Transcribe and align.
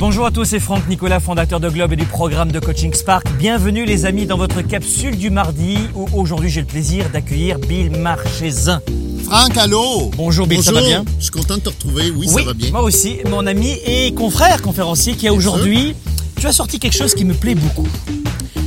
Bonjour 0.00 0.24
à 0.24 0.30
tous, 0.30 0.46
c'est 0.46 0.60
Franck 0.60 0.88
Nicolas, 0.88 1.20
fondateur 1.20 1.60
de 1.60 1.68
Globe 1.68 1.92
et 1.92 1.96
du 1.96 2.06
programme 2.06 2.50
de 2.50 2.58
coaching 2.58 2.94
Spark. 2.94 3.30
Bienvenue 3.36 3.84
les 3.84 4.06
amis 4.06 4.24
dans 4.24 4.38
votre 4.38 4.62
capsule 4.62 5.14
du 5.14 5.28
mardi 5.28 5.76
où 5.94 6.06
aujourd'hui 6.14 6.48
j'ai 6.48 6.62
le 6.62 6.66
plaisir 6.66 7.10
d'accueillir 7.10 7.58
Bill 7.58 7.90
Marchezin. 7.90 8.80
Franck, 9.24 9.58
allô? 9.58 10.10
Bonjour 10.16 10.46
Bill, 10.46 10.62
ça 10.62 10.72
va 10.72 10.80
bien? 10.80 11.04
Je 11.18 11.24
suis 11.24 11.30
content 11.30 11.56
de 11.56 11.60
te 11.60 11.68
retrouver, 11.68 12.10
oui, 12.16 12.26
ça 12.26 12.42
va 12.42 12.54
bien. 12.54 12.70
Moi 12.70 12.80
aussi, 12.80 13.18
mon 13.28 13.46
ami 13.46 13.76
et 13.84 14.14
confrère 14.14 14.62
conférencier 14.62 15.16
qui 15.16 15.28
a 15.28 15.34
aujourd'hui, 15.34 15.94
tu 16.40 16.46
as 16.46 16.52
sorti 16.52 16.78
quelque 16.78 16.96
chose 16.96 17.14
qui 17.14 17.26
me 17.26 17.34
plaît 17.34 17.54
beaucoup. 17.54 17.86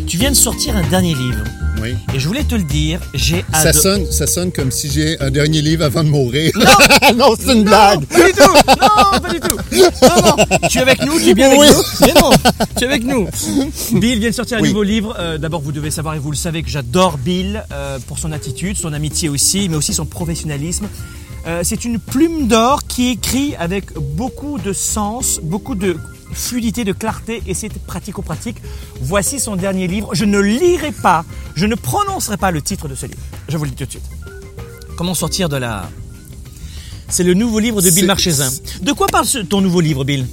Tu 0.07 0.17
viens 0.17 0.29
de 0.31 0.35
sortir 0.35 0.75
un 0.75 0.87
dernier 0.89 1.15
livre. 1.15 1.43
Oui. 1.81 1.95
Et 2.13 2.19
je 2.19 2.27
voulais 2.27 2.43
te 2.43 2.55
le 2.55 2.63
dire, 2.63 2.99
j'ai 3.13 3.43
Ça 3.53 3.73
sonne, 3.73 4.09
ça 4.11 4.27
sonne 4.27 4.51
comme 4.51 4.71
si 4.71 4.89
j'ai 4.89 5.19
un 5.19 5.31
dernier 5.31 5.61
livre 5.61 5.83
avant 5.83 6.03
de 6.03 6.09
mourir. 6.09 6.51
Non! 6.55 7.15
non, 7.17 7.35
c'est 7.39 7.53
une 7.53 7.63
blague. 7.63 8.05
Pas 8.05 8.25
du 8.25 8.31
tout! 8.33 8.53
Non, 8.67 9.19
pas 9.19 9.33
du 9.33 9.39
tout! 9.39 9.57
Non, 9.71 10.37
non! 10.37 10.67
Tu 10.69 10.77
es 10.77 10.81
avec 10.81 11.03
nous, 11.05 11.19
tu 11.19 11.29
es 11.29 11.33
bien 11.33 11.47
avec 11.49 11.59
nous? 11.59 11.83
Mais 12.01 12.13
non! 12.13 12.29
Tu 12.77 12.83
es 12.83 12.87
avec 12.87 13.03
nous! 13.03 13.27
Bill 13.99 14.19
vient 14.19 14.29
de 14.29 14.35
sortir 14.35 14.57
un 14.57 14.61
Oui. 14.61 14.69
nouveau 14.69 14.83
livre. 14.83 15.15
Euh, 15.19 15.37
D'abord, 15.37 15.61
vous 15.61 15.71
devez 15.71 15.91
savoir, 15.91 16.15
et 16.15 16.19
vous 16.19 16.31
le 16.31 16.37
savez, 16.37 16.63
que 16.63 16.69
j'adore 16.69 17.17
Bill 17.17 17.63
euh, 17.71 17.97
pour 18.07 18.19
son 18.19 18.31
attitude, 18.31 18.77
son 18.77 18.93
amitié 18.93 19.29
aussi, 19.29 19.67
mais 19.69 19.75
aussi 19.75 19.93
son 19.93 20.05
professionnalisme. 20.05 20.87
Euh, 21.47 21.61
c'est 21.63 21.83
une 21.83 21.99
plume 21.99 22.47
d'or 22.47 22.83
qui 22.87 23.09
écrit 23.09 23.55
avec 23.59 23.93
beaucoup 23.99 24.57
de 24.59 24.71
sens, 24.73 25.39
beaucoup 25.43 25.75
de 25.75 25.97
fluidité, 26.33 26.83
de 26.83 26.91
clarté, 26.93 27.41
et 27.47 27.53
c'est 27.53 27.69
pratico-pratique. 27.69 28.57
Voici 29.01 29.39
son 29.39 29.55
dernier 29.55 29.87
livre. 29.87 30.13
Je 30.13 30.25
ne 30.25 30.39
lirai 30.39 30.91
pas, 30.91 31.25
je 31.55 31.65
ne 31.65 31.75
prononcerai 31.75 32.37
pas 32.37 32.51
le 32.51 32.61
titre 32.61 32.87
de 32.87 32.95
ce 32.95 33.05
livre. 33.05 33.19
Je 33.49 33.57
vous 33.57 33.63
le 33.65 33.69
dis 33.71 33.75
tout 33.77 33.85
de 33.85 33.89
suite. 33.91 34.03
Comment 34.97 35.13
sortir 35.13 35.49
de 35.49 35.57
la... 35.57 35.89
C'est 37.09 37.23
le 37.23 37.33
nouveau 37.33 37.59
livre 37.59 37.81
de 37.81 37.89
Bill 37.91 38.05
Marchezin. 38.05 38.49
De 38.81 38.91
quoi 38.91 39.07
parle 39.07 39.25
ce- 39.25 39.39
ton 39.39 39.61
nouveau 39.61 39.81
livre, 39.81 40.03
Bill? 40.03 40.25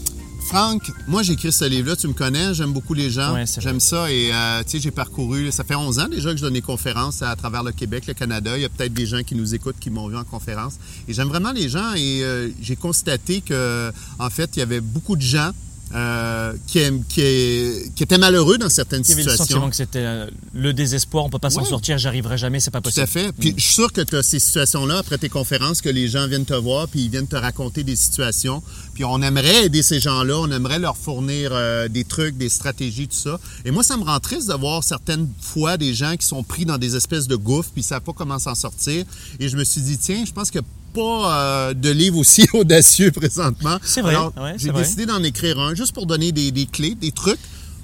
Franck, 0.47 0.91
moi 1.07 1.23
j'ai 1.23 1.35
écrit 1.35 1.53
ce 1.53 1.65
livre-là, 1.65 1.95
tu 1.95 2.09
me 2.09 2.13
connais, 2.13 2.55
j'aime 2.55 2.73
beaucoup 2.73 2.93
les 2.95 3.09
gens, 3.09 3.35
Ouais, 3.35 3.45
j'aime 3.59 3.79
ça 3.79 4.11
et 4.11 4.31
euh, 4.33 4.63
tu 4.65 4.71
sais 4.71 4.81
j'ai 4.81 4.91
parcouru, 4.91 5.53
ça 5.53 5.63
fait 5.63 5.77
11 5.77 6.01
ans 6.01 6.09
déjà 6.09 6.33
que 6.33 6.39
je 6.39 6.43
donne 6.43 6.55
des 6.55 6.61
conférences 6.63 7.23
à 7.23 7.37
travers 7.37 7.63
le 7.63 7.71
Québec, 7.71 8.05
le 8.09 8.15
Canada, 8.15 8.57
il 8.57 8.63
y 8.63 8.65
a 8.65 8.69
peut-être 8.69 8.93
des 8.93 9.07
gens 9.07 9.23
qui 9.23 9.37
nous 9.37 9.55
écoutent 9.55 9.79
qui 9.79 9.91
m'ont 9.91 10.09
vu 10.09 10.17
en 10.17 10.25
conférence 10.25 10.75
et 11.07 11.13
j'aime 11.15 11.29
vraiment 11.29 11.53
les 11.53 11.69
gens 11.69 11.93
et 11.95 12.25
euh, 12.25 12.49
j'ai 12.61 12.75
constaté 12.75 13.43
que 13.43 13.93
en 14.19 14.29
fait 14.31 14.51
il 14.57 14.59
y 14.59 14.63
avait 14.63 14.81
beaucoup 14.81 15.15
de 15.15 15.23
gens 15.23 15.51
euh, 15.95 16.53
qui, 16.67 16.79
aiment- 16.79 17.05
qui, 17.09 17.91
qui 17.97 18.03
étaient 18.03 18.19
malheureux 18.19 18.59
dans 18.59 18.69
certaines 18.69 19.03
Il 19.03 19.09
y 19.09 19.13
avait 19.13 19.23
le 19.25 19.31
situations. 19.31 19.55
sentiment 19.57 19.71
que 19.71 19.77
c'était 19.77 19.99
euh, 20.05 20.31
le 20.55 20.73
désespoir, 20.73 21.25
on 21.25 21.31
peut 21.31 21.39
pas 21.39 21.51
s'en 21.51 21.63
Ouais. 21.63 21.69
sortir, 21.69 21.99
j'arriverai 21.99 22.39
jamais, 22.39 22.61
c'est 22.61 22.71
pas 22.71 22.79
Tout 22.81 22.85
possible. 22.91 23.03
à 23.05 23.07
fait. 23.07 23.33
Puis 23.33 23.55
je 23.57 23.63
suis 23.63 23.75
sûr 23.75 23.93
que 23.93 24.01
tu 24.01 24.17
as 24.17 24.23
ces 24.23 24.39
situations-là 24.39 24.99
après 24.99 25.19
tes 25.19 25.29
conférences, 25.29 25.81
que 25.83 25.89
les 25.89 26.09
gens 26.09 26.27
viennent 26.29 26.45
te 26.45 26.55
voir, 26.55 26.87
puis 26.89 27.01
ils 27.03 27.11
viennent 27.11 27.27
te 27.27 27.37
raconter 27.37 27.83
des 27.85 27.97
situations. 27.97 28.63
Puis 28.95 29.05
on 29.05 29.21
aimerait 29.23 29.65
aider 29.67 29.83
ces 29.83 30.01
gens-là, 30.01 30.39
on 30.39 30.51
aimerait 30.51 30.79
leur 30.79 30.97
fournir 30.97 31.51
euh, 31.53 31.89
des 31.89 32.05
trucs, 32.05 32.37
des 32.37 32.49
stratégies, 32.49 33.09
tout 33.09 33.17
ça. 33.17 33.41
Et 33.65 33.71
moi, 33.71 33.83
ça 33.83 33.97
me 33.97 34.05
rend 34.05 34.21
triste 34.21 34.49
de 34.49 34.55
voir 34.55 34.85
certaines 34.85 35.29
fois 35.41 35.77
des 35.77 35.95
gens 35.95 36.17
qui 36.17 36.27
sont 36.27 36.43
pris 36.43 36.65
dans 36.67 36.79
des 36.79 36.97
espèces 36.97 37.27
de 37.27 37.37
gouffres, 37.37 37.71
puis 37.73 37.81
ils 37.83 37.85
savent 37.85 38.03
pas 38.03 38.13
comment 38.13 38.39
s'en 38.39 38.55
sortir. 38.55 39.05
Et 39.39 39.49
je 39.49 39.57
me 39.57 39.65
suis 39.65 39.81
dit, 39.81 39.99
tiens, 39.99 40.25
je 40.27 40.33
pense 40.33 40.51
que 40.51 40.59
pas 40.93 41.39
euh, 41.71 41.75
de 41.75 41.91
livre 41.91 42.19
aussi 42.19 42.47
audacieux 42.53 43.11
présentement. 43.11 43.79
C'est 43.85 44.03
vrai, 44.03 44.17
ouais, 44.17 44.55
j'ai 44.57 44.71
décidé 44.73 45.07
d'en 45.07 45.23
écrire 45.23 45.59
un, 45.59 45.75
juste 45.75 45.93
pour 45.93 46.07
donner 46.07 46.33
des, 46.33 46.51
des 46.51 46.67
clés, 46.67 46.95
des 46.95 47.13
trucs 47.13 47.39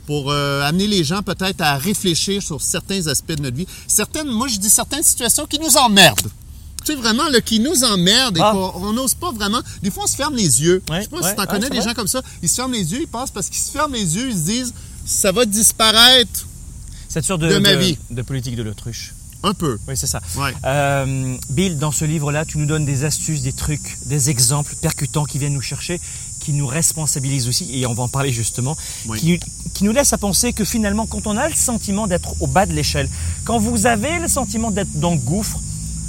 pour 0.07 0.31
euh, 0.31 0.63
amener 0.63 0.87
les 0.87 1.03
gens 1.03 1.23
peut-être 1.23 1.61
à 1.61 1.77
réfléchir 1.77 2.41
sur 2.43 2.63
certains 2.63 3.07
aspects 3.09 3.33
de 3.33 3.43
notre 3.43 3.57
vie. 3.57 3.67
Certaines, 3.89 4.29
moi 4.29 4.47
je 4.49 4.57
dis 4.59 4.71
certaines 4.71 5.03
situations 5.03 5.47
qui 5.47 5.59
nous 5.59 5.77
emmerdent. 5.77 6.31
Tu 6.85 6.93
sais, 6.93 6.99
vraiment, 7.01 7.29
là, 7.31 7.41
qui 7.41 7.59
nous 7.59 7.83
emmerdent 7.83 8.37
et 8.39 8.41
Ah. 8.41 8.53
qu'on 8.53 8.87
on 8.87 8.93
n'ose 8.93 9.15
pas 9.15 9.33
vraiment. 9.33 9.61
Des 9.83 9.91
fois, 9.91 10.05
on 10.05 10.07
se 10.07 10.15
ferme 10.15 10.37
les 10.37 10.63
yeux. 10.63 10.81
Ouais, 10.89 10.99
je 10.99 11.03
sais 11.03 11.09
pas 11.09 11.17
ouais, 11.17 11.23
si 11.31 11.35
tu 11.35 11.41
en 11.41 11.43
ouais, 11.43 11.47
connais 11.49 11.69
des 11.71 11.79
vrai. 11.79 11.89
gens 11.89 11.95
comme 11.95 12.07
ça. 12.07 12.23
Ils 12.43 12.49
se 12.49 12.55
ferment 12.55 12.75
les 12.75 12.93
yeux, 12.93 13.01
ils 13.01 13.09
passent 13.09 13.33
parce 13.33 13.49
qu'ils 13.49 13.59
se 13.61 13.73
ferment 13.73 13.95
les 13.95 14.15
yeux, 14.17 14.29
ils 14.31 14.37
se 14.37 14.45
disent 14.45 14.75
ça 15.05 15.33
va 15.33 15.45
disparaître 15.47 16.47
Cette 17.09 17.25
sorte 17.25 17.41
de, 17.41 17.49
De 17.49 17.59
ma 17.59 17.75
vie. 17.75 17.99
de 18.11 18.23
politique 18.23 18.55
de 18.55 18.63
l'autruche. 18.63 19.15
Un 19.47 19.55
peu. 19.55 19.79
Oui, 19.89 19.97
c'est 19.97 20.07
ça. 20.07 20.21
Ouais. 20.37 20.53
Euh, 20.65 21.37
Bill, 21.51 21.79
dans 21.79 21.93
ce 21.93 22.05
livre-là, 22.05 22.45
tu 22.45 22.59
nous 22.59 22.67
donnes 22.67 22.85
des 22.85 23.05
astuces, 23.05 23.43
des 23.43 23.53
trucs, 23.53 23.97
des 24.07 24.31
exemples 24.31 24.75
percutants 24.81 25.25
qui 25.25 25.39
viennent 25.39 25.55
nous 25.55 25.61
chercher, 25.63 26.01
qui 26.41 26.53
nous 26.53 26.67
responsabilisent 26.67 27.49
aussi, 27.49 27.69
et 27.79 27.87
on 27.87 27.95
va 27.95 28.03
en 28.05 28.09
parler 28.09 28.33
justement, 28.33 28.77
Oui. 29.07 29.19
qui, 29.21 29.41
qui 29.75 29.85
nous 29.85 29.93
laissent 29.93 30.13
à 30.13 30.19
penser 30.19 30.53
que 30.53 30.65
finalement, 30.65 31.07
quand 31.07 31.27
on 31.27 31.37
a 31.37 31.49
le 31.49 31.55
sentiment 31.55 32.07
d'être 32.07 32.35
au 32.41 32.47
bas 32.47 32.67
de 32.67 32.73
l'échelle, 32.73 33.09
quand 33.45 33.59
vous 33.59 33.87
avez 33.87 34.19
le 34.19 34.29
sentiment 34.29 34.71
d'être 34.71 34.93
dans 35.01 35.13
le 35.13 35.19
gouffre, 35.19 35.59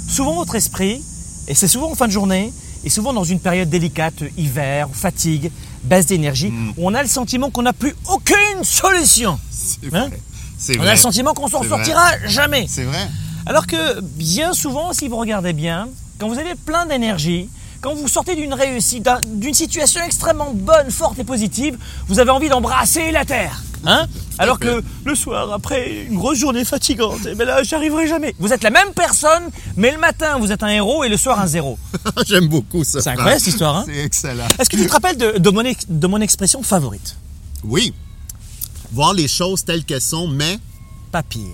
souvent 0.08 0.34
votre 0.34 0.54
esprit, 0.54 1.02
et 1.48 1.54
c'est 1.54 1.68
souvent 1.68 1.90
en 1.90 1.94
fin 1.94 2.06
de 2.06 2.12
journée, 2.12 2.52
et 2.84 2.90
souvent 2.90 3.12
dans 3.12 3.24
une 3.24 3.40
période 3.40 3.68
délicate, 3.68 4.22
hiver, 4.36 4.88
fatigue, 4.92 5.50
baisse 5.84 6.06
d'énergie, 6.06 6.48
Mm. 6.50 6.70
où 6.76 6.86
on 6.88 6.94
a 6.94 7.02
le 7.02 7.08
sentiment 7.08 7.50
qu'on 7.50 7.62
n'a 7.62 7.72
plus 7.72 7.94
aucune 8.08 8.62
solution. 8.62 9.38
C'est 9.50 9.92
Hein? 9.94 10.08
vrai. 10.08 10.20
On 10.78 10.86
a 10.86 10.90
le 10.92 10.96
sentiment 10.96 11.34
qu'on 11.34 11.48
s'en 11.48 11.62
C'est 11.62 11.68
vrai. 11.68 11.76
sortira 11.84 12.10
jamais. 12.26 12.66
C'est 12.68 12.84
vrai. 12.84 13.08
Alors 13.48 13.66
que 13.66 14.00
bien 14.00 14.52
souvent, 14.52 14.92
si 14.92 15.08
vous 15.08 15.16
regardez 15.16 15.52
bien, 15.52 15.88
quand 16.18 16.28
vous 16.28 16.38
avez 16.38 16.54
plein 16.54 16.86
d'énergie, 16.86 17.48
quand 17.80 17.94
vous 17.94 18.06
sortez 18.08 18.34
d'une 18.36 18.52
réussite, 18.54 19.02
d'un- 19.04 19.20
d'une 19.26 19.54
situation 19.54 20.00
extrêmement 20.04 20.52
bonne, 20.52 20.90
forte 20.90 21.18
et 21.18 21.24
positive, 21.24 21.78
vous 22.08 22.18
avez 22.18 22.30
envie 22.30 22.48
d'embrasser 22.48 23.10
la 23.10 23.24
terre. 23.24 23.62
Hein? 23.86 24.06
Alors 24.38 24.58
que 24.58 24.82
le 25.04 25.14
soir, 25.14 25.52
après 25.52 26.04
une 26.10 26.16
grosse 26.16 26.38
journée 26.38 26.64
fatigante, 26.64 27.20
eh 27.30 27.34
ben 27.36 27.46
là, 27.46 27.62
j'y 27.62 27.76
arriverai 27.76 28.08
jamais. 28.08 28.34
Vous 28.40 28.52
êtes 28.52 28.64
la 28.64 28.70
même 28.70 28.92
personne, 28.94 29.44
mais 29.76 29.92
le 29.92 29.98
matin, 29.98 30.38
vous 30.38 30.50
êtes 30.50 30.64
un 30.64 30.68
héros 30.68 31.04
et 31.04 31.08
le 31.08 31.16
soir, 31.16 31.38
un 31.40 31.46
zéro. 31.46 31.78
J'aime 32.26 32.48
beaucoup 32.48 32.82
ça. 32.82 33.00
C'est 33.00 33.10
incroyable, 33.10 33.38
cette 33.40 33.52
histoire, 33.54 33.76
hein? 33.76 33.84
C'est 33.86 34.04
excellent. 34.04 34.48
Est-ce 34.58 34.68
que 34.68 34.76
tu 34.76 34.86
te 34.86 34.92
rappelles 34.92 35.16
de, 35.16 35.38
de 35.38 35.50
mon, 35.50 35.62
ex- 35.62 35.86
de 35.88 36.06
mon 36.08 36.20
expression 36.20 36.62
favorite? 36.64 37.16
Oui. 37.62 37.94
Voir 38.92 39.14
les 39.14 39.28
choses 39.28 39.64
telles 39.64 39.84
qu'elles 39.84 40.00
sont, 40.00 40.26
mais 40.26 40.58
Pas 41.12 41.22
pire. 41.22 41.46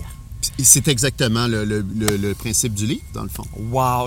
C'est 0.63 0.87
exactement 0.87 1.47
le, 1.47 1.65
le- 1.65 1.85
le- 1.95 2.15
le 2.17 2.33
principe 2.33 2.73
du 2.73 2.85
livre, 2.87 3.01
dans 3.13 3.23
le 3.23 3.29
fond. 3.29 3.43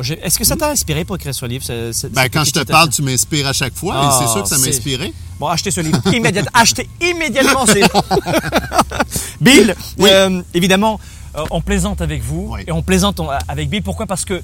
J'ai- 0.02 0.18
Est-ce 0.24 0.38
que 0.38 0.44
ça 0.44 0.56
t'a 0.56 0.70
inspiré 0.70 1.04
pour 1.04 1.16
écrire 1.16 1.34
ce 1.34 1.44
livre 1.46 1.64
ce- 1.64 1.92
ce- 1.92 2.06
Ben, 2.06 2.28
quand 2.32 2.44
je 2.44 2.52
te 2.52 2.60
parle, 2.64 2.88
tu 2.88 3.02
m'inspires 3.02 3.46
à 3.48 3.52
chaque 3.52 3.74
fois, 3.74 3.94
Ah, 3.96 4.08
et 4.20 4.24
c'est 4.24 4.32
sûr 4.32 4.42
que 4.42 4.48
ça 4.48 4.56
m'a 4.58 4.66
inspiré. 4.68 5.12
Bon, 5.38 5.46
achetez 5.48 5.70
ce 5.70 5.80
livre 5.80 6.00
immédiatement. 6.12 6.50
achetez 6.54 6.88
immédiatement 7.00 7.66
ce 7.66 7.74
livre. 7.74 8.04
Bill, 9.40 9.74
Oui. 9.98 10.08
euh, 10.10 10.42
évidemment, 10.54 10.98
euh, 11.36 11.44
on 11.50 11.60
plaisante 11.60 12.00
avec 12.00 12.22
vous 12.22 12.48
Oui. 12.54 12.60
et 12.66 12.72
on 12.72 12.82
plaisante 12.82 13.20
en- 13.20 13.28
avec 13.46 13.68
Bill. 13.68 13.82
Pourquoi? 13.82 14.06
Parce 14.06 14.24
que 14.24 14.42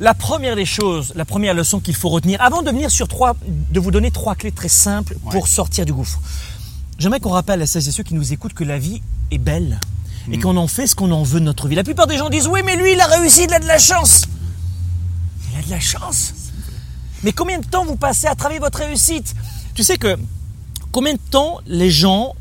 la 0.00 0.14
première 0.14 0.56
des 0.56 0.64
choses, 0.64 1.12
la 1.16 1.24
première 1.24 1.54
leçon 1.54 1.80
qu'il 1.80 1.94
faut 1.94 2.08
retenir, 2.08 2.40
avant 2.42 2.62
de 2.62 2.70
venir 2.70 2.90
sur 2.90 3.08
trois, 3.08 3.36
de 3.46 3.80
vous 3.80 3.90
donner 3.90 4.10
trois 4.10 4.34
clés 4.34 4.52
très 4.52 4.68
simples 4.68 5.16
pour 5.30 5.48
sortir 5.48 5.84
du 5.86 5.92
gouffre. 5.92 6.20
J'aimerais 6.98 7.20
qu'on 7.20 7.30
rappelle 7.30 7.60
à 7.62 7.66
celles 7.66 7.86
et 7.88 7.92
ceux 7.92 8.02
qui 8.02 8.14
nous 8.14 8.32
écoutent 8.32 8.54
que 8.54 8.64
la 8.64 8.78
vie 8.78 9.02
est 9.30 9.38
belle 9.38 9.78
Et 10.30 10.38
qu'on 10.38 10.56
en 10.56 10.66
fait 10.66 10.86
ce 10.86 10.96
qu'on 10.96 11.12
en 11.12 11.22
veut 11.22 11.40
de 11.40 11.44
notre 11.44 11.68
vie. 11.68 11.76
La 11.76 11.84
plupart 11.84 12.06
des 12.06 12.16
gens 12.16 12.28
disent 12.28 12.48
oui, 12.48 12.60
mais 12.64 12.76
lui, 12.76 12.92
il 12.92 13.00
a 13.00 13.06
réussi, 13.06 13.44
il 13.44 13.54
a 13.54 13.60
de 13.60 13.66
la 13.66 13.78
chance. 13.78 14.24
Il 15.52 15.58
a 15.58 15.62
de 15.62 15.70
la 15.70 15.80
chance. 15.80 16.34
Mais 17.22 17.32
combien 17.32 17.58
de 17.58 17.66
temps 17.66 17.84
vous 17.84 17.96
passez 17.96 18.26
à 18.26 18.34
travailler 18.34 18.60
votre 18.60 18.78
réussite? 18.78 19.34
Tu 19.74 19.82
sais 19.82 19.98
que 19.98 20.16
combien 20.92 21.14
de 21.14 21.20
temps 21.30 21.60
les 21.66 21.90
gens 21.90 22.34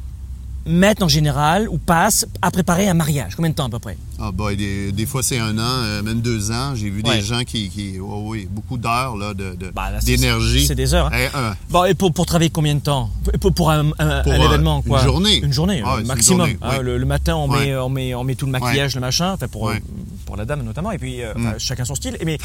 mettent 0.66 1.03
en 1.03 1.07
général 1.07 1.69
ou 1.69 1.78
passent 1.78 2.25
à 2.41 2.51
préparer 2.51 2.88
un 2.90 2.94
mariage? 2.94 3.35
Combien 3.35 3.51
de 3.51 3.56
temps 3.56 3.66
à 3.66 3.69
peu 3.69 3.79
près? 3.79 3.97
Ah, 4.18 4.31
boy, 4.31 4.56
des, 4.56 4.92
des 4.94 5.06
fois, 5.06 5.22
c'est 5.22 5.40
un 5.40 5.58
an, 5.58 5.62
euh, 5.84 6.02
même 6.02 6.22
deux 6.22 6.50
ans. 6.52 6.74
J'ai 6.74 6.90
vu 6.90 7.02
Ouais. 7.06 7.18
des 7.18 7.22
gens 7.22 7.44
qui. 7.44 7.70
qui 7.70 7.96
oh, 8.00 8.22
oui, 8.28 8.48
beaucoup 8.50 8.78
d'heures, 8.78 9.18
là, 9.18 9.34
de, 9.34 9.56
de- 9.56 9.72
Bah, 9.76 9.90
c'est- 10.00 10.06
d'énergie. 10.06 10.66
c'est 10.66 10.74
des 10.76 10.94
heures, 10.94 11.08
hein. 11.08 11.18
Eh, 11.34 11.36
euh, 11.38 11.52
Bon, 11.70 11.84
et 11.84 11.94
pour, 11.96 12.14
pour 12.14 12.25
travailler 12.25 12.50
combien 12.50 12.75
de 12.75 12.80
temps? 12.80 13.09
Pour, 13.42 13.54
pour 13.54 13.72
un, 13.72 13.92
un- 14.00 14.24
Pour, 14.24 14.31
un 14.31 14.42
événement, 14.46 14.78
une 14.78 14.90
quoi? 14.90 15.04
journée. 15.04 15.40
Une 15.44 15.52
journée, 15.52 15.81
Ah, 15.86 15.96
euh, 15.96 16.00
une 16.00 16.08
maximum. 16.08 16.38
journée, 16.48 16.58
Hein, 16.62 16.78
ouais. 16.78 16.84
le, 16.84 16.98
le 16.98 17.06
matin, 17.06 17.36
on, 17.36 17.50
Ouais. 17.50 17.66
met, 17.66 17.75
on, 17.75 17.90
met, 17.90 18.16
on 18.16 18.24
met 18.24 18.36
tout 18.36 18.46
le 18.46 18.54
maquillage, 18.54 18.96
le 18.96 19.02
machin, 19.02 19.34
enfin 19.34 19.48
pour. 19.50 19.70
Mm. 19.70 19.80
pour 20.25 20.38
la 20.38 20.46
dame 20.46 20.64
notamment, 20.64 20.92
et 20.92 20.98
puis 20.98 21.22
euh, 21.22 21.34
enfin, 21.38 21.54
chacun 21.59 21.86
son 21.86 21.94
style. 21.94 22.18
Et, 22.20 22.25
mais, 22.25 22.38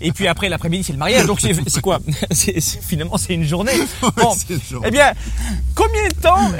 et 0.00 0.12
puis 0.12 0.26
après, 0.28 0.48
l'après-midi, 0.48 0.82
c'est 0.84 0.92
le 0.94 0.98
mariage. 0.98 1.26
Donc 1.26 1.40
c'est 1.40 1.80
quoi? 1.82 1.98
Finalement, 2.82 3.18
c'est 3.18 3.34
une 3.34 3.44
journée. 3.44 3.72
Bon, 4.16 4.32
c'est 4.34 4.54
une 4.54 4.60
journée. 4.62 4.86
eh 4.88 4.90
bien, 4.92 5.12
combien 5.74 6.08
de 6.08 6.14
temps 6.14 6.50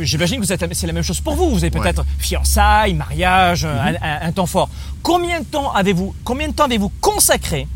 J'imagine 0.00 0.40
que 0.40 0.46
vous 0.46 0.52
êtes- 0.52 0.64
c'est 0.74 0.86
la 0.86 0.92
même 0.92 1.02
chose 1.02 1.20
pour 1.20 1.34
vous. 1.34 1.50
Vous 1.50 1.64
avez 1.64 1.70
peut-être 1.70 2.04
fiançailles, 2.18 2.94
mariage, 2.94 3.63
Un, 3.68 3.94
un- 3.94 4.28
un 4.28 4.32
temps 4.32 4.46
fort. 4.46 4.68
Combien 5.02 5.40
de 5.40 5.44
temps 5.44 5.72
avez-vous 5.72 6.14
Combien 6.24 6.48
de 6.48 6.52
temps 6.54 6.64
avez-vous 6.64 6.92
consacré 7.00 7.66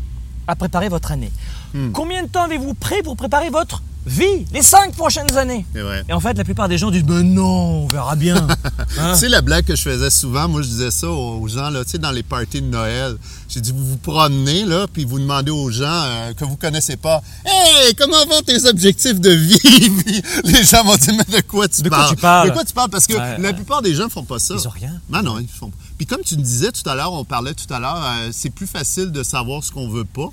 à 0.47 0.55
préparer 0.55 0.89
votre 0.89 1.11
année? 1.11 1.31
Hmm. 1.73 1.91
Combien 1.91 2.23
de 2.23 2.27
temps 2.27 2.43
avez-vous 2.43 2.73
pris 2.73 3.01
pour 3.03 3.15
préparer 3.15 3.49
votre 3.49 3.81
vie, 4.05 4.45
les 4.53 4.61
cinq 4.61 4.93
prochaines 4.93 5.35
années 5.37 5.65
c'est 5.73 5.81
vrai. 5.81 6.03
Et 6.09 6.13
en 6.13 6.19
fait, 6.19 6.33
la 6.33 6.43
plupart 6.43 6.67
des 6.67 6.77
gens 6.77 6.89
disent 6.89 7.03
Ben 7.03 7.21
non, 7.21 7.83
on 7.83 7.87
verra 7.87 8.15
bien. 8.15 8.35
Hein? 8.97 9.13
Tu 9.13 9.19
sais, 9.19 9.29
la 9.29 9.41
blague 9.41 9.65
que 9.65 9.75
je 9.75 9.81
faisais 9.83 10.09
souvent, 10.09 10.47
moi, 10.47 10.61
je 10.61 10.67
disais 10.67 10.89
ça 10.91 11.07
aux 11.07 11.47
gens, 11.47 11.69
là, 11.69 11.83
tu 11.85 11.91
sais, 11.91 11.97
dans 11.99 12.11
les 12.11 12.23
parties 12.23 12.61
de 12.61 12.65
Noël. 12.67 13.17
J'ai 13.47 13.61
dit, 13.61 13.71
vous 13.71 13.85
vous 13.85 13.97
promenez, 13.97 14.65
là, 14.65 14.87
puis 14.91 15.05
vous 15.05 15.19
demandez 15.19 15.51
aux 15.51 15.69
gens 15.71 15.85
euh, 15.87 16.33
que 16.33 16.43
vous 16.43 16.55
connaissez 16.55 16.97
pas, 16.97 17.21
Hey, 17.45 17.93
comment 17.95 18.25
vont 18.25 18.41
tes 18.41 18.65
objectifs 18.65 19.19
de 19.19 19.29
vie? 19.31 19.59
Puis 20.05 20.21
les 20.43 20.63
gens 20.63 20.83
vont 20.83 20.95
dire, 20.97 21.13
mais 21.15 21.37
de 21.37 21.41
quoi 21.47 21.67
tu 21.67 21.81
De 21.81 21.89
quoi 21.89 21.97
parles? 21.99 22.09
tu 22.15 22.21
parles? 22.21 22.49
De 22.49 22.53
quoi 22.53 22.63
tu 22.65 22.73
parles? 22.73 22.89
Parce 22.89 23.07
que 23.07 23.13
Ouais, 23.13 23.37
la 23.37 23.49
ouais. 23.49 23.53
plupart 23.53 23.81
des 23.81 23.93
gens 23.95 24.09
font 24.09 24.23
pas 24.23 24.39
ça. 24.39 24.55
Ils 24.57 24.67
ont 24.67 24.71
rien. 24.71 24.93
Non, 25.09 25.21
non, 25.23 25.39
ils 25.39 25.47
font 25.47 25.69
pas. 25.69 25.77
Puis 25.97 26.05
comme 26.05 26.21
tu 26.21 26.35
me 26.37 26.41
disais 26.41 26.71
tout 26.71 26.87
à 26.89 26.95
l'heure, 26.95 27.13
on 27.13 27.23
parlait 27.25 27.53
tout 27.53 27.71
à 27.73 27.79
l'heure, 27.79 28.03
euh, 28.03 28.29
c'est 28.31 28.49
plus 28.51 28.67
facile 28.67 29.11
de 29.11 29.23
savoir 29.23 29.63
ce 29.63 29.71
qu'on 29.71 29.87
veut 29.89 30.05
pas 30.05 30.29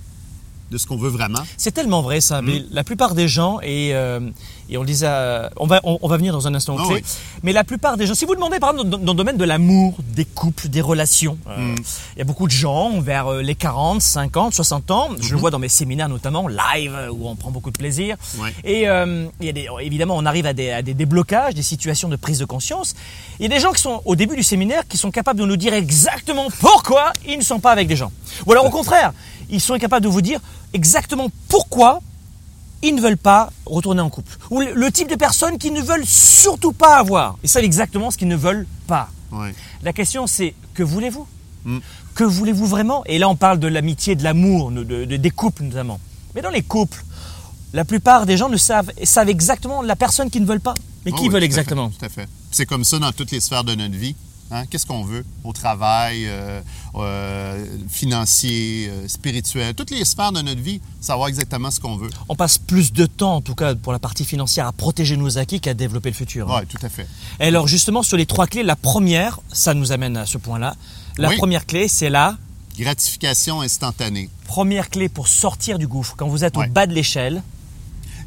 de 0.70 0.78
ce 0.78 0.86
qu'on 0.86 0.96
veut 0.96 1.08
vraiment? 1.10 1.40
C'est 1.56 1.72
tellement 1.72 2.02
vrai 2.02 2.20
ça, 2.20 2.42
mais 2.42 2.62
la 2.70 2.84
plupart 2.84 3.14
des 3.14 3.28
gens, 3.28 3.58
et, 3.62 3.90
euh, 3.94 4.20
et 4.68 4.76
on 4.76 4.80
le 4.80 4.86
disait, 4.86 5.06
à- 5.06 5.50
on 5.56 5.66
va, 5.66 5.80
on, 5.84 5.98
on 6.02 6.08
va 6.08 6.16
venir 6.16 6.32
dans 6.32 6.46
un 6.48 6.54
instant 6.54 6.76
Ah 6.78 6.84
clé, 6.86 6.94
oui. 6.96 7.02
mais 7.42 7.52
la 7.52 7.62
plupart 7.64 7.96
des 7.96 8.06
gens, 8.06 8.14
si 8.14 8.24
vous 8.24 8.34
demandez 8.34 8.58
par 8.58 8.70
exemple 8.72 8.88
dans, 8.90 8.98
dans 8.98 9.12
le 9.12 9.16
domaine 9.16 9.36
de 9.36 9.44
l'amour, 9.44 9.94
des 10.14 10.24
couples, 10.24 10.68
des 10.68 10.80
relations, 10.80 11.38
euh, 11.48 11.74
il 12.16 12.18
y 12.18 12.22
a 12.22 12.24
beaucoup 12.24 12.46
de 12.46 12.52
gens 12.52 13.00
vers 13.00 13.28
euh, 13.28 13.42
les 13.42 13.54
40, 13.54 14.02
50, 14.02 14.54
60 14.54 14.90
ans, 14.90 15.08
je 15.20 15.32
le 15.32 15.38
vois 15.38 15.50
dans 15.50 15.58
mes 15.58 15.68
séminaires 15.68 16.08
notamment, 16.08 16.48
live, 16.48 16.94
euh, 16.96 17.10
où 17.10 17.28
on 17.28 17.36
prend 17.36 17.50
beaucoup 17.50 17.70
de 17.70 17.78
plaisir, 17.78 18.16
Ouais. 18.38 18.52
et 18.64 18.88
euh, 18.88 19.26
il 19.40 19.46
y 19.46 19.50
a 19.50 19.52
des, 19.52 19.68
évidemment 19.80 20.16
on 20.16 20.26
arrive 20.26 20.46
à 20.46 20.52
des, 20.52 20.70
à 20.70 20.82
des 20.82 20.94
déblocages, 20.94 21.54
des 21.54 21.62
situations 21.62 22.08
de 22.08 22.16
prise 22.16 22.38
de 22.38 22.44
conscience, 22.44 22.94
il 23.38 23.44
y 23.44 23.46
a 23.46 23.54
des 23.54 23.60
gens 23.60 23.72
qui 23.72 23.82
sont 23.82 24.02
au 24.04 24.16
début 24.16 24.36
du 24.36 24.42
séminaire 24.42 24.86
qui 24.88 24.96
sont 24.96 25.10
capables 25.10 25.38
de 25.40 25.46
nous 25.46 25.56
dire 25.56 25.74
exactement 25.74 26.48
pourquoi 26.60 27.12
ils 27.26 27.38
ne 27.38 27.42
sont 27.44 27.60
pas 27.60 27.70
avec 27.72 27.86
des 27.88 27.96
gens. 27.96 28.10
Ou 28.46 28.52
alors 28.52 28.64
au 28.66 28.70
contraire, 28.70 29.12
ils 29.50 29.60
sont 29.60 29.78
capables 29.78 30.04
de 30.04 30.10
vous 30.10 30.22
dire 30.22 30.40
exactement 30.72 31.31
pourquoi 31.48 32.00
ils 32.82 32.94
ne 32.94 33.00
veulent 33.00 33.16
pas 33.16 33.50
retourner 33.64 34.00
en 34.00 34.10
couple. 34.10 34.37
Ou 34.50 34.60
le, 34.60 34.93
type 34.93 35.08
de 35.08 35.14
personnes 35.16 35.58
qu'ils 35.58 35.72
ne 35.72 35.81
veulent 35.81 36.04
surtout 36.06 36.72
pas 36.72 36.98
avoir. 36.98 37.38
Ils 37.43 37.48
savent 37.48 37.64
exactement 37.64 38.10
ce 38.10 38.19
qu'ils 38.19 38.28
ne 38.28 38.37
veulent 38.37 38.66
pas. 38.87 39.08
La 39.82 39.93
question 39.93 40.26
c'est 40.26 40.54
que 40.75 40.82
voulez-vous 40.82 41.26
Mm. 41.66 41.78
Que 42.14 42.22
voulez-vous 42.25 42.66
vraiment 42.66 43.02
Et 43.06 43.19
là 43.19 43.28
on 43.28 43.34
parle 43.37 43.58
de 43.58 43.66
l'amitié, 43.66 44.14
de 44.14 44.22
l'amour, 44.22 44.70
de, 44.70 44.84
de- 44.84 45.16
des 45.16 45.31
couples 45.31 45.64
notamment. 45.64 45.99
Mais 46.34 46.40
dans 46.40 46.50
les 46.50 46.62
couples, 46.62 47.02
la 47.72 47.84
plupart 47.84 48.25
des 48.25 48.37
gens 48.37 48.49
ne 48.49 48.56
savent, 48.56 48.92
savent 49.02 49.28
exactement 49.28 49.82
la 49.82 49.96
personne 49.96 50.31
qu'ils 50.31 50.42
ne 50.42 50.46
veulent 50.46 50.60
pas. 50.60 50.75
Mais 51.04 51.10
Ah 51.12 51.16
qui 51.19 51.25
oui, 51.25 51.28
veulent 51.28 51.32
tout 51.32 51.37
à 51.38 51.40
fait, 51.40 51.44
exactement 51.46 51.90
Tout 51.90 52.04
à 52.04 52.08
fait. 52.08 52.28
C'est 52.52 52.66
comme 52.66 52.84
ça 52.84 52.99
dans 53.00 53.10
toutes 53.10 53.32
les 53.32 53.40
sphères 53.40 53.64
de 53.64 53.75
notre 53.75 53.96
vie. 53.96 54.14
Hein? 54.50 54.64
Qu'est-ce 54.66 54.87
qu'on 54.87 55.02
veut 55.02 55.25
au 55.44 55.52
travail, 55.52 56.26
euh, 56.26 56.60
euh, 56.94 57.64
financier, 57.88 58.88
euh, 58.88 59.08
spirituel, 59.08 59.75
toutes 59.75 59.90
les 59.90 60.04
sphères 60.04 60.31
de 60.32 60.40
notre 60.40 60.60
vie, 60.60 60.81
savoir 61.00 61.28
exactement 61.28 61.70
ce 61.70 61.81
qu'on 61.81 61.96
veut. 61.96 62.10
On 62.28 62.37
passe 62.37 62.56
plus 62.58 62.93
de 62.93 63.06
temps, 63.06 63.37
en 63.37 63.40
tout 63.40 63.54
cas 63.56 63.75
pour 63.75 63.93
la 63.93 63.98
partie 63.98 64.25
financière, 64.25 64.66
à 64.66 64.72
protéger 64.72 65.16
nos 65.16 65.38
acquis 65.38 65.60
qu'à 65.60 65.75
développer 65.75 66.10
le 66.10 66.14
futur. 66.14 66.50
hein. 66.52 66.60
Oui, 66.60 66.66
tout 66.69 66.84
à 66.84 66.88
fait. 66.88 67.06
Et 67.40 67.44
alors 67.44 67.66
justement 67.66 68.02
sur 68.04 68.16
les 68.16 68.26
trois 68.26 68.46
clés, 68.46 68.62
la 68.62 68.76
première, 68.76 69.40
ça 69.52 69.75
nous 69.75 69.90
amène 69.93 70.16
à 70.16 70.26
ce 70.26 70.38
point-là. 70.38 70.76
La 71.19 71.31
Oui. 71.31 71.37
première 71.37 71.66
clé, 71.66 71.88
c'est 71.88 72.10
la 72.10 72.37
Gratification 72.78 73.62
instantanée. 73.62 74.28
première 74.46 74.90
clé 74.90 75.08
pour 75.08 75.28
sortir 75.28 75.78
du 75.78 75.87
gouffre. 75.88 76.14
Quand 76.16 76.28
vous 76.28 76.44
êtes 76.44 76.56
Ouais. 76.56 76.66
au 76.69 76.70
bas 76.70 76.87
de 76.87 76.92
l'échelle, 76.92 77.42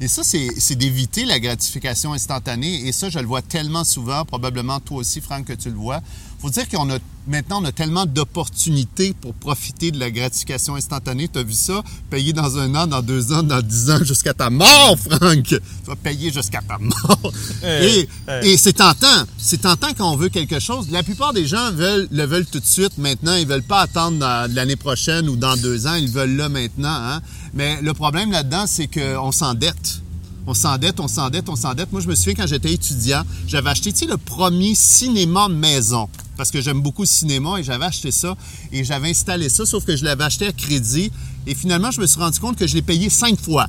Et 0.02 0.08
ça, 0.08 0.24
c'est 0.24 0.76
d'éviter 0.76 1.26
la 1.26 1.40
gratification 1.40 2.14
instantanée. 2.14 2.88
Et 2.88 2.94
ça, 2.94 3.10
je 3.10 3.20
le 3.20 3.26
vois 3.26 3.42
tellement 3.42 3.84
souvent, 3.84 4.24
probablement 4.24 4.80
toi 4.80 4.98
aussi, 4.98 5.20
Franck, 5.20 5.46
que 5.46 5.54
tu 5.54 5.70
le 5.70 5.76
vois. 5.76 6.02
Faut 6.40 6.50
dire 6.50 6.68
qu'on 6.70 6.90
a 6.90 6.98
maintenant, 7.30 7.62
on 7.62 7.66
a 7.66 7.72
tellement 7.72 8.06
d'opportunités 8.06 9.14
pour 9.14 9.34
profiter 9.34 9.92
de 9.92 10.00
la 10.00 10.12
gratification 10.12 10.76
instantanée. 10.76 11.30
Tu 11.32 11.40
as 11.40 11.44
vu 11.44 11.54
ça? 11.54 11.84
Payer 12.10 12.34
dans 12.34 12.58
un 12.58 12.74
an, 12.76 12.88
dans 12.88 13.02
deux 13.02 13.32
ans, 13.32 13.44
dans 13.44 13.62
dix 13.62 13.90
ans, 13.90 14.04
jusqu'à 14.04 14.34
ta 14.34 14.50
mort, 14.50 14.98
Franck! 14.98 15.44
Tu 15.44 15.60
vas 15.86 15.96
payer 15.96 16.32
jusqu'à 16.32 16.62
ta 16.62 16.78
mort. 16.78 17.34
Et 17.64 18.08
et 18.44 18.58
c'est 18.58 18.74
tentant. 18.74 19.26
C'est 19.38 19.62
tentant 19.62 19.90
quand 19.98 20.12
on 20.12 20.16
veut 20.16 20.30
quelque 20.30 20.60
chose. 20.60 20.90
La 20.92 21.04
plupart 21.04 21.34
des 21.34 21.46
gens 21.46 21.72
veulent, 21.72 22.08
le 22.12 22.26
veulent 22.26 22.46
tout 22.46 22.60
de 22.60 22.66
suite 22.66 22.98
maintenant. 22.98 23.36
Ils 23.36 23.48
veulent 23.48 23.64
pas 23.64 23.82
attendre 23.82 24.18
l'année 24.50 24.76
prochaine 24.76 25.30
ou 25.30 25.36
dans 25.36 25.56
deux 25.56 25.88
ans. 25.88 25.96
Ils 25.96 26.10
veulent 26.10 26.36
là 26.36 26.50
maintenant. 26.50 26.90
Hein? 26.90 27.22
Mais 27.54 27.82
le 27.82 27.94
problème 27.94 28.32
là-dedans, 28.32 28.66
c'est 28.68 28.88
qu'on 28.88 29.32
s'endette. 29.32 30.02
On 30.48 30.54
s'endette, 30.54 31.00
on 31.00 31.08
s'endette, 31.08 31.48
on 31.50 31.56
s'endette. 31.56 31.92
Moi, 31.92 32.02
je 32.02 32.08
me 32.08 32.16
souviens 32.16 32.34
quand 32.34 32.48
j'étais 32.48 32.74
étudiant, 32.74 33.24
j'avais 33.46 33.70
acheté, 33.70 33.94
tu 33.94 34.00
sais, 34.00 34.06
le 34.06 34.18
premier 34.18 34.74
cinéma 34.74 35.48
maison. 35.48 36.10
Parce 36.40 36.52
que 36.52 36.62
j'aime 36.62 36.80
beaucoup 36.80 37.02
le 37.02 37.08
cinéma 37.08 37.60
et 37.60 37.64
j'avais 37.64 37.84
acheté 37.84 38.12
ça 38.12 38.34
et 38.72 38.86
j'avais 38.86 39.10
installé 39.10 39.50
ça, 39.50 39.66
sauf 39.66 39.84
que 39.84 39.98
je 39.98 40.06
l'avais 40.06 40.24
acheté 40.24 40.48
à 40.48 40.54
crédit. 40.54 41.12
Et 41.46 41.54
finalement, 41.54 41.92
je 41.92 42.00
me 42.00 42.08
suis 42.08 42.18
rendu 42.18 42.40
compte 42.40 42.56
que 42.56 42.66
je 42.66 42.76
l'ai 42.76 42.82
payé 42.82 43.10
cinq 43.10 43.38
fois. 43.42 43.68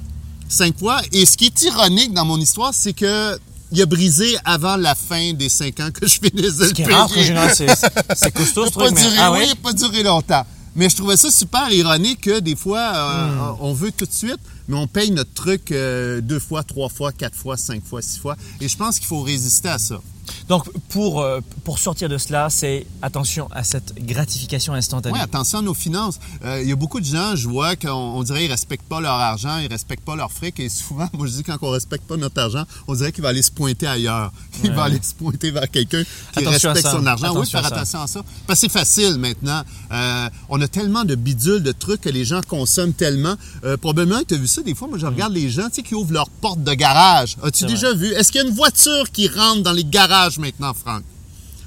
Cinq 0.48 0.78
fois. 0.78 1.00
Et 1.12 1.26
ce 1.26 1.36
qui 1.36 1.46
est 1.46 1.62
ironique 1.62 2.14
dans 2.14 2.24
mon 2.24 2.38
histoire, 2.38 2.72
c'est 2.72 2.92
que 2.92 3.36
il 3.72 3.82
a 3.82 3.86
brisé 3.86 4.36
avant 4.44 4.76
la 4.76 4.94
fin 4.94 5.32
des 5.32 5.48
cinq 5.48 5.80
ans 5.80 5.90
que 5.92 6.06
je 6.06 6.20
finissais 6.20 6.62
de 6.62 6.68
ce 6.68 6.72
qui 6.72 6.82
est 6.82 6.86
payer. 6.86 7.54
c'est 7.54 7.66
c'est 8.14 8.30
costaud 8.34 8.66
ce 8.66 8.70
pas 8.72 8.84
truc. 8.86 8.94
mais- 8.94 9.02
duré, 9.02 9.16
ah 9.18 9.32
oui, 9.32 9.46
pas 9.60 9.72
duré 9.72 10.04
longtemps. 10.04 10.46
Mais 10.76 10.88
je 10.88 10.94
trouvais 10.96 11.16
ça 11.16 11.28
super 11.32 11.68
ironique 11.72 12.20
que 12.20 12.38
des 12.38 12.54
fois, 12.54 12.78
euh, 12.94 13.26
Hmm. 13.52 13.56
on 13.62 13.72
veut 13.74 13.90
tout 13.90 14.06
de 14.06 14.12
suite, 14.12 14.38
mais 14.68 14.76
on 14.76 14.86
paye 14.86 15.10
notre 15.10 15.34
truc 15.34 15.72
euh, 15.72 16.20
deux 16.20 16.38
fois, 16.38 16.62
trois 16.62 16.88
fois, 16.88 17.10
quatre 17.10 17.34
fois, 17.36 17.56
cinq 17.56 17.84
fois, 17.84 18.00
six 18.00 18.20
fois. 18.20 18.36
Et 18.60 18.68
je 18.68 18.76
pense 18.76 18.98
qu'il 19.00 19.08
faut 19.08 19.22
résister 19.22 19.68
à 19.68 19.78
ça. 19.78 20.00
Donc 20.48 20.68
pour, 20.88 21.20
euh, 21.20 21.40
pour 21.64 21.78
sortir 21.78 22.08
de 22.08 22.18
cela, 22.18 22.48
c'est 22.50 22.86
attention 23.02 23.48
à 23.52 23.62
cette 23.64 23.94
gratification 24.04 24.74
instantanée. 24.74 25.14
Oui, 25.14 25.20
attention 25.20 25.58
à 25.58 25.62
nos 25.62 25.74
finances. 25.74 26.18
Euh, 26.44 26.60
Il 26.62 26.68
y 26.68 26.72
a 26.72 26.76
beaucoup 26.76 27.00
de 27.00 27.04
gens, 27.04 27.36
je 27.36 27.48
vois, 27.48 27.76
qu'on 27.76 27.88
on 27.90 28.22
dirait 28.22 28.40
qu'ils 28.40 28.50
respectent 28.50 28.88
pas 28.88 29.00
leur 29.00 29.14
argent, 29.14 29.58
ils 29.58 29.68
respectent 29.68 30.04
pas 30.04 30.16
leur 30.16 30.30
fric. 30.32 30.58
Et 30.60 30.68
souvent, 30.68 31.08
moi, 31.14 31.26
je 31.26 31.32
dis 31.32 31.42
quand 31.42 31.56
on 31.62 31.70
respecte 31.70 32.04
pas 32.06 32.16
notre 32.16 32.40
argent, 32.40 32.64
on 32.88 32.94
dirait 32.94 33.12
qu'il 33.12 33.22
va 33.22 33.30
aller 33.30 33.42
se 33.42 33.50
pointer 33.50 33.86
ailleurs. 33.86 34.32
Il 34.64 34.72
va 34.72 34.84
aller 34.84 34.98
se 35.02 35.14
pointer 35.14 35.50
vers 35.50 35.70
quelqu'un 35.70 36.02
qui 36.02 36.40
Attention 36.40 36.72
respecte 36.72 36.94
son 36.94 37.06
argent. 37.06 37.28
oui, 37.34 37.36
Attention 37.42 37.58
faire 37.58 37.66
à 37.66 37.68
ça. 37.68 37.74
attention 37.76 38.00
à 38.02 38.06
ça. 38.06 38.22
Parce 38.46 38.60
que 38.60 38.66
c'est 38.66 38.72
facile 38.72 39.16
maintenant. 39.16 39.62
Euh, 39.92 40.28
on 40.50 40.60
a 40.60 40.68
tellement 40.68 41.04
de 41.04 41.14
bidules, 41.14 41.62
de 41.62 41.72
trucs 41.72 42.02
que 42.02 42.10
les 42.10 42.24
gens 42.24 42.40
consomment 42.46 42.92
tellement. 42.92 43.34
Euh, 43.64 43.76
probablement 43.78 44.20
tu 44.26 44.34
as 44.34 44.36
vu 44.36 44.46
ça 44.46 44.60
des 44.62 44.74
fois. 44.74 44.88
Moi, 44.88 44.98
je 44.98 45.06
regarde 45.06 45.32
les 45.32 45.48
gens 45.48 45.68
tu 45.68 45.76
sais, 45.76 45.82
qui 45.82 45.94
ouvrent 45.94 46.12
leur 46.12 46.28
porte 46.28 46.62
de 46.62 46.74
garage. 46.74 47.36
As-tu 47.42 47.64
déjà 47.64 47.94
vu? 47.94 48.12
Est-ce 48.12 48.30
qu'il 48.32 48.42
y 48.42 48.44
a 48.44 48.48
une 48.48 48.54
voiture 48.54 49.10
qui 49.12 49.28
rentre 49.28 49.62
dans 49.62 49.72
les 49.72 49.84
garages? 49.84 50.19
Maintenant, 50.38 50.74
Franck? 50.74 51.02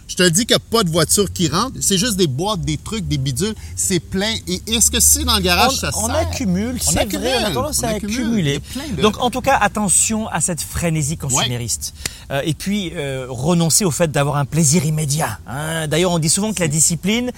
Je 0.05 0.15
te 0.17 0.23
dis 0.29 0.45
qu'il 0.45 0.55
n'y 0.55 0.61
a 0.61 0.69
pas 0.69 0.83
de 0.83 0.89
voiture 0.89 1.31
qui 1.31 1.47
rentre. 1.47 1.77
C'est 1.81 1.97
juste 1.97 2.17
des 2.17 2.27
boîtes, 2.27 2.61
des 2.61 2.77
trucs, 2.77 3.07
des 3.07 3.17
bidules. 3.17 3.55
C'est 3.75 3.99
plein. 4.01 4.35
Et 4.47 4.61
est-ce 4.67 4.91
que 4.91 4.99
c'est 4.99 5.23
dans 5.23 5.37
le 5.37 5.41
garage, 5.41 5.77
ça 5.77 5.91
on, 5.95 6.07
sert? 6.07 6.15
accumule, 6.17 6.77
c'est 6.79 7.05
vrai, 7.15 7.37
on 7.55 7.65
accumule. 7.87 8.15
Accumuler. 8.19 8.61
de- 8.97 9.01
Donc 9.01 9.19
en 9.19 9.31
tout 9.31 9.41
cas, 9.41 9.57
attention 9.59 10.27
à 10.27 10.41
cette 10.41 10.61
frénésie 10.61 11.17
consumériste. 11.17 11.93
Euh, 12.31 12.41
et 12.43 12.53
puis, 12.53 12.91
euh, 12.95 13.25
renoncer 13.29 13.85
au 13.85 13.91
fait 13.91 14.11
d'avoir 14.11 14.35
un 14.35 14.45
plaisir 14.45 14.85
immédiat. 14.85 15.39
hein. 15.47 15.87
D'ailleurs, 15.87 16.11
on 16.11 16.19
dit 16.19 16.29
souvent 16.29 16.53
que 16.53 16.59
la 16.59 16.67
discipline, 16.67 17.31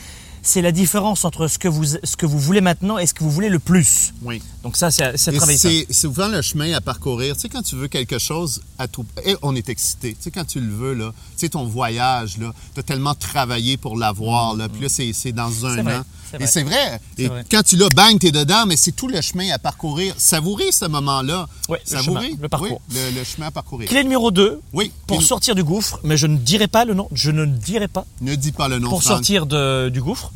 c'est 0.46 0.62
la 0.62 0.72
différence 0.72 1.26
entre 1.26 1.48
ce 1.48 1.58
que, 1.58 1.68
vous, 1.68 1.84
ce 1.86 2.16
que 2.16 2.26
vous 2.26 2.40
voulez 2.40 2.62
maintenant 2.62 2.98
et 3.00 3.06
ce 3.08 3.14
que 3.16 3.24
vous 3.24 3.32
voulez 3.32 3.50
le 3.50 3.58
plus. 3.60 4.14
Oui. 4.22 4.42
Donc 4.64 4.78
ça, 4.78 4.92
c'est 4.92 5.14
travailler 5.36 5.58
ça. 5.58 5.70
c'est 5.70 5.92
souvent 5.94 6.28
le 6.28 6.42
chemin 6.42 6.72
à 6.74 6.82
parcourir. 6.82 7.36
Tu 7.36 7.42
sais, 7.42 7.50
quand 7.50 7.64
tu 7.64 7.76
veux 7.76 7.88
quelque 7.88 8.20
chose 8.20 8.62
à 8.78 8.88
tout... 8.88 9.06
Et 9.26 9.36
on 9.42 9.56
est 9.56 9.70
excité. 9.70 10.12
Tu 10.14 10.18
sais, 10.22 10.32
quand 10.32 10.46
tu 10.46 10.60
le 10.60 10.72
veux, 10.72 10.94
là, 10.94 11.12
tu 11.34 11.40
sais, 11.40 11.50
ton 11.50 11.66
voyage, 11.66 12.38
là, 12.38 12.54
tu 12.76 12.80
as 12.80 12.84
tellement 12.84 13.16
travaillé 13.16 13.78
pour 13.78 13.98
l'avoir, 13.98 14.56
là, 14.56 14.70
puis 14.70 14.82
là, 14.84 14.88
c'est 14.90 15.32
dans 15.32 15.66
un 15.66 15.82
vrai, 15.82 15.96
an. 15.98 16.04
Et 16.40 16.48
c'est 16.48 16.64
vrai. 16.64 17.00
Et 17.18 17.28
vrai. 17.28 17.46
quand 17.50 17.64
tu 17.64 17.76
l'as, 17.78 17.90
bang, 17.90 18.20
t'es 18.20 18.32
dedans, 18.32 18.66
mais 18.68 18.76
c'est 18.76 18.92
tout 18.92 19.08
le 19.08 19.22
chemin 19.22 19.50
à 19.52 19.58
parcourir. 19.60 20.14
Savourer 20.18 20.72
ce 20.72 20.86
moment-là. 20.86 21.48
Le 21.70 21.76
Savourer. 21.86 22.28
chemin, 22.28 22.38
le 22.42 22.50
parcours. 22.50 22.82
Oui, 22.92 22.96
le, 23.14 23.20
le 23.20 23.24
chemin 23.24 23.48
à 23.48 23.52
parcourir. 23.52 23.88
Clé 23.90 24.04
numéro 24.04 24.32
2, 24.32 24.60
Oui. 24.74 24.92
pour 25.08 25.22
sortir 25.24 25.56
du 25.56 25.64
gouffre, 25.64 26.00
mais 26.04 26.18
je 26.18 26.28
ne 26.28 26.38
dirai 26.38 26.68
pas 26.68 26.86
le 26.86 26.94
nom, 26.94 27.08
je 27.14 27.32
ne 27.32 27.46
dirai 27.46 27.88
pas, 27.88 28.06
Ne 28.22 28.36
dis 28.36 28.52
pas 28.52 28.68
le 28.68 28.80
nom, 28.80 28.90
pour 28.90 29.02
Franck. 29.02 29.18
sortir 29.18 29.46
de- 29.46 29.90
du 29.90 30.02
gouffre, 30.02 30.32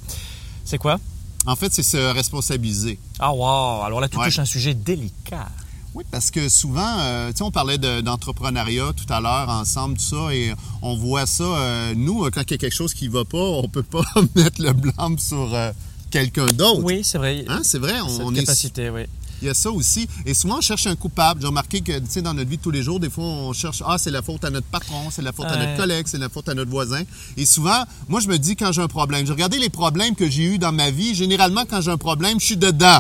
c'est 0.65 0.77
quoi? 0.77 0.99
En 1.45 1.55
fait, 1.55 1.73
c'est 1.73 1.83
se 1.83 1.97
responsabiliser. 1.97 2.99
Ah 3.19 3.33
wow, 3.33 3.81
alors 3.83 4.01
là 4.01 4.09
tu 4.09 4.17
Ouais. 4.17 4.25
touches 4.25 4.39
un 4.39 4.45
sujet 4.45 4.73
délicat. 4.73 5.47
Oui, 5.95 6.03
parce 6.11 6.29
que 6.29 6.49
souvent, 6.49 6.99
euh, 6.99 7.29
tu 7.31 7.37
sais, 7.37 7.43
on 7.43 7.49
parlait 7.51 7.79
de- 7.79 8.01
d'entrepreneuriat 8.01 8.91
tout 8.95 9.11
à 9.11 9.19
l'heure 9.21 9.49
ensemble, 9.49 9.97
tout 9.97 10.03
ça, 10.03 10.33
et 10.35 10.53
on 10.83 10.95
voit 10.95 11.25
ça. 11.25 11.43
euh, 11.43 11.93
nous, 11.95 12.25
euh, 12.25 12.29
quand 12.31 12.41
il 12.41 12.51
y 12.51 12.53
a 12.53 12.57
quelque 12.57 12.75
chose 12.75 12.93
qui 12.93 13.07
va 13.07 13.25
pas, 13.25 13.37
on 13.39 13.67
peut 13.67 13.81
pas 13.83 14.03
mettre 14.35 14.61
le 14.61 14.73
blâme 14.73 15.17
sur 15.17 15.51
euh, 15.55 15.71
quelqu'un 16.11 16.45
d'autre. 16.45 16.83
Oui, 16.83 17.03
c'est 17.03 17.17
vrai. 17.17 17.43
Hein, 17.47 17.61
c'est 17.63 17.79
vrai, 17.79 17.93
Cette 18.07 18.21
on, 18.21 18.27
on 18.27 18.35
est, 18.35 18.41
capacité, 18.41 18.89
oui. 18.91 19.03
Il 19.41 19.47
y 19.47 19.49
a 19.49 19.53
ça 19.53 19.71
aussi. 19.71 20.07
Et 20.25 20.33
souvent, 20.33 20.57
on 20.57 20.61
cherche 20.61 20.87
un 20.87 20.95
coupable. 20.95 21.41
J'ai 21.41 21.47
remarqué 21.47 21.81
que, 21.81 21.97
tu 21.99 22.05
sais, 22.09 22.21
dans 22.21 22.33
notre 22.33 22.49
vie 22.49 22.57
de 22.57 22.61
tous 22.61 22.71
les 22.71 22.83
jours, 22.83 22.99
des 22.99 23.09
fois, 23.09 23.23
on 23.23 23.53
cherche, 23.53 23.83
ah, 23.85 23.97
c'est 23.97 24.11
la 24.11 24.21
faute 24.21 24.43
à 24.45 24.49
notre 24.49 24.67
patron, 24.67 25.09
c'est 25.11 25.21
la 25.21 25.31
faute 25.31 25.47
à 25.47 25.57
notre 25.57 25.77
collègue, 25.77 26.07
c'est 26.07 26.17
la 26.17 26.29
faute 26.29 26.49
à 26.49 26.53
notre 26.53 26.71
voisin. 26.71 27.03
Et 27.37 27.45
souvent, 27.45 27.83
moi, 28.07 28.19
je 28.19 28.27
me 28.27 28.37
dis 28.37 28.55
quand 28.55 28.71
j'ai 28.71 28.81
un 28.81 28.87
problème, 28.87 29.25
j'ai 29.25 29.33
regardé 29.33 29.57
les 29.57 29.69
problèmes 29.69 30.15
que 30.15 30.29
j'ai 30.29 30.43
eus 30.43 30.57
dans 30.57 30.71
ma 30.71 30.91
vie. 30.91 31.15
Généralement, 31.15 31.65
quand 31.65 31.81
j'ai 31.81 31.91
un 31.91 31.97
problème, 31.97 32.39
je 32.39 32.45
suis 32.45 32.57
dedans. 32.57 32.99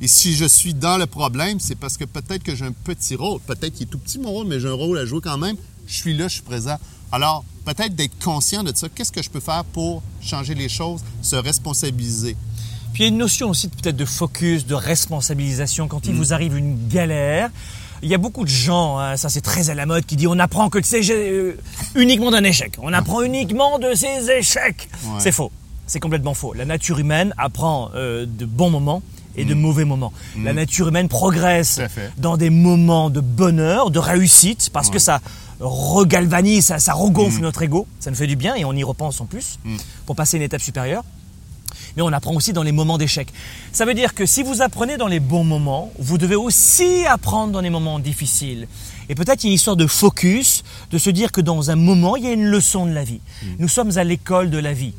Et 0.00 0.08
si 0.08 0.34
je 0.34 0.44
suis 0.44 0.74
dans 0.74 0.98
le 0.98 1.06
problème, 1.06 1.58
c'est 1.58 1.74
parce 1.74 1.96
que 1.96 2.04
peut-être 2.04 2.42
que 2.42 2.54
j'ai 2.54 2.66
un 2.66 2.72
petit 2.72 3.16
rôle. 3.16 3.40
Peut-être 3.40 3.72
qu'il 3.74 3.86
est 3.86 3.90
tout 3.90 3.98
petit 3.98 4.18
mon 4.18 4.30
rôle, 4.30 4.46
mais 4.46 4.60
j'ai 4.60 4.68
un 4.68 4.74
rôle 4.74 4.98
à 4.98 5.06
jouer 5.06 5.20
quand 5.22 5.38
même. 5.38 5.56
Je 5.86 5.94
suis 5.94 6.14
là, 6.14 6.28
je 6.28 6.34
suis 6.34 6.42
présent. 6.42 6.76
Alors, 7.12 7.44
peut-être 7.64 7.94
d'être 7.94 8.18
conscient 8.22 8.62
de 8.62 8.72
ça. 8.74 8.88
Qu'est-ce 8.88 9.12
que 9.12 9.22
je 9.22 9.30
peux 9.30 9.40
faire 9.40 9.64
pour 9.64 10.02
changer 10.20 10.54
les 10.54 10.68
choses, 10.68 11.00
se 11.22 11.36
responsabiliser? 11.36 12.36
Puis 12.96 13.02
il 13.04 13.08
y 13.08 13.10
a 13.10 13.12
une 13.12 13.18
notion 13.18 13.50
aussi 13.50 13.68
peut-être 13.68 13.94
de 13.96 14.06
focus, 14.06 14.64
de 14.64 14.74
responsabilisation. 14.74 15.86
Quand 15.86 16.06
il 16.06 16.14
Mm. 16.14 16.16
vous 16.16 16.32
arrive 16.32 16.56
une 16.56 16.88
galère, 16.88 17.50
il 18.02 18.08
y 18.08 18.14
a 18.14 18.18
beaucoup 18.18 18.42
de 18.44 18.48
gens, 18.48 18.98
hein, 18.98 19.18
ça 19.18 19.28
c'est 19.28 19.42
très 19.42 19.68
à 19.68 19.74
la 19.74 19.84
mode, 19.84 20.06
qui 20.06 20.16
dit 20.16 20.26
on 20.26 20.38
apprend 20.38 20.70
que 20.70 20.80
c'est 20.82 21.02
euh, 21.10 21.58
uniquement 21.94 22.30
d'un 22.30 22.42
échec. 22.42 22.72
On 22.80 22.94
apprend 22.94 23.20
uniquement 23.20 23.78
de 23.78 23.92
ses 23.94 24.30
échecs. 24.30 24.88
Ouais. 25.04 25.10
C'est 25.18 25.30
faux. 25.32 25.52
C'est 25.86 26.00
complètement 26.00 26.32
faux. 26.32 26.54
La 26.54 26.64
nature 26.64 26.98
humaine 26.98 27.34
apprend 27.36 27.90
euh, 27.94 28.24
de 28.26 28.46
bons 28.46 28.70
moments 28.70 29.02
et 29.36 29.44
de 29.44 29.52
mauvais 29.52 29.84
moments. 29.84 30.14
La 30.42 30.54
nature 30.54 30.88
humaine 30.88 31.08
progresse 31.08 31.78
Mm. 31.78 32.00
Dans 32.16 32.38
des 32.38 32.48
moments 32.48 33.10
de 33.10 33.20
bonheur, 33.20 33.90
de 33.90 33.98
réussite, 33.98 34.70
parce 34.72 34.88
que 34.88 34.98
ça 34.98 35.20
regalvanise, 35.60 36.64
ça, 36.66 36.78
ça 36.78 36.94
Mm. 36.94 36.98
regonfle 36.98 37.40
notre 37.42 37.60
ego, 37.62 37.86
ça 38.00 38.10
nous 38.10 38.16
fait 38.16 38.26
du 38.26 38.36
bien 38.36 38.54
et 38.54 38.64
on 38.64 38.72
y 38.72 38.82
repense 38.84 39.20
en 39.20 39.26
plus 39.26 39.58
pour 40.06 40.16
passer 40.16 40.38
une 40.38 40.42
étape 40.42 40.62
supérieure. 40.62 41.04
Mais 41.96 42.02
on 42.02 42.12
apprend 42.12 42.34
aussi 42.34 42.52
dans 42.52 42.62
les 42.62 42.72
moments 42.72 42.98
d'échec. 42.98 43.32
Ça 43.72 43.84
veut 43.84 43.94
dire 43.94 44.14
que 44.14 44.26
si 44.26 44.42
vous 44.42 44.62
apprenez 44.62 44.96
dans 44.96 45.06
les 45.06 45.20
bons 45.20 45.44
moments, 45.44 45.90
vous 45.98 46.18
devez 46.18 46.36
aussi 46.36 47.06
apprendre 47.06 47.52
dans 47.52 47.60
les 47.60 47.70
moments 47.70 47.98
difficiles. 47.98 48.68
Et 49.08 49.14
peut-être 49.14 49.44
il 49.44 49.46
y 49.46 49.48
a 49.48 49.52
une 49.52 49.54
histoire 49.54 49.76
de 49.76 49.86
focus, 49.86 50.62
de 50.90 50.98
se 50.98 51.10
dire 51.10 51.32
que 51.32 51.40
dans 51.40 51.70
un 51.70 51.76
moment, 51.76 52.16
il 52.16 52.24
y 52.24 52.26
a 52.26 52.32
une 52.32 52.46
leçon 52.46 52.86
de 52.86 52.92
la 52.92 53.04
vie. 53.04 53.20
Mm. 53.42 53.46
Nous 53.60 53.68
sommes 53.68 53.96
à 53.96 54.04
l'école 54.04 54.50
de 54.50 54.58
la 54.58 54.72
vie. 54.72 54.94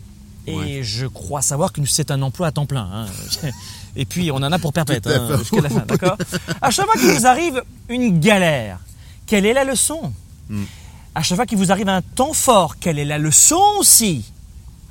Et 0.48 0.82
je 0.82 1.06
crois 1.06 1.42
savoir 1.42 1.74
que 1.74 1.84
c'est 1.86 2.10
un 2.10 2.22
emploi 2.22 2.48
à 2.48 2.52
temps 2.52 2.66
plein. 2.66 2.88
Hein. 2.92 3.06
Et 3.98 4.06
puis, 4.06 4.32
on 4.32 4.38
en 4.38 4.52
a 4.52 4.60
pour 4.60 4.72
perpète 4.74 5.06
hein, 5.08 5.38
jusqu'à 5.38 5.60
la 5.60 5.70
fin, 5.70 5.86
d'accord? 5.86 6.18
À 6.62 6.72
chaque 6.72 6.86
fois 6.86 6.96
qu'il 6.96 7.12
vous 7.12 7.28
arrive 7.28 7.62
une 7.90 8.20
galère, 8.22 8.80
quelle 9.26 9.46
est 9.46 9.54
la 9.54 9.66
leçon? 9.66 10.14
Mm. 10.50 10.64
À 11.16 11.22
chaque 11.22 11.36
fois 11.36 11.46
qu'il 11.46 11.58
vous 11.58 11.72
arrive 11.72 11.90
un 11.90 12.02
temps 12.02 12.34
fort, 12.34 12.78
quelle 12.80 12.98
est 12.98 13.06
la 13.06 13.18
leçon 13.18 13.62
aussi? 13.78 14.24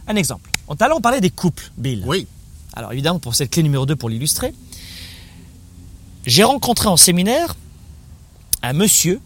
Un 0.06 0.16
exemple. 0.16 0.50
Allons 0.80 1.00
parler 1.00 1.20
des 1.20 1.30
couples, 1.30 1.70
Bill. 1.76 2.02
Oui. 2.06 2.26
Alors, 2.74 2.92
évidemment, 2.92 3.18
pour 3.18 3.34
cette 3.34 3.50
clé 3.50 3.62
numéro 3.62 3.86
2, 3.86 3.96
pour 3.96 4.08
l'illustrer, 4.08 4.52
j'ai 6.26 6.42
rencontré 6.42 6.88
en 6.88 6.96
séminaire 6.96 7.56
un 8.62 8.72
monsieur 8.72 9.20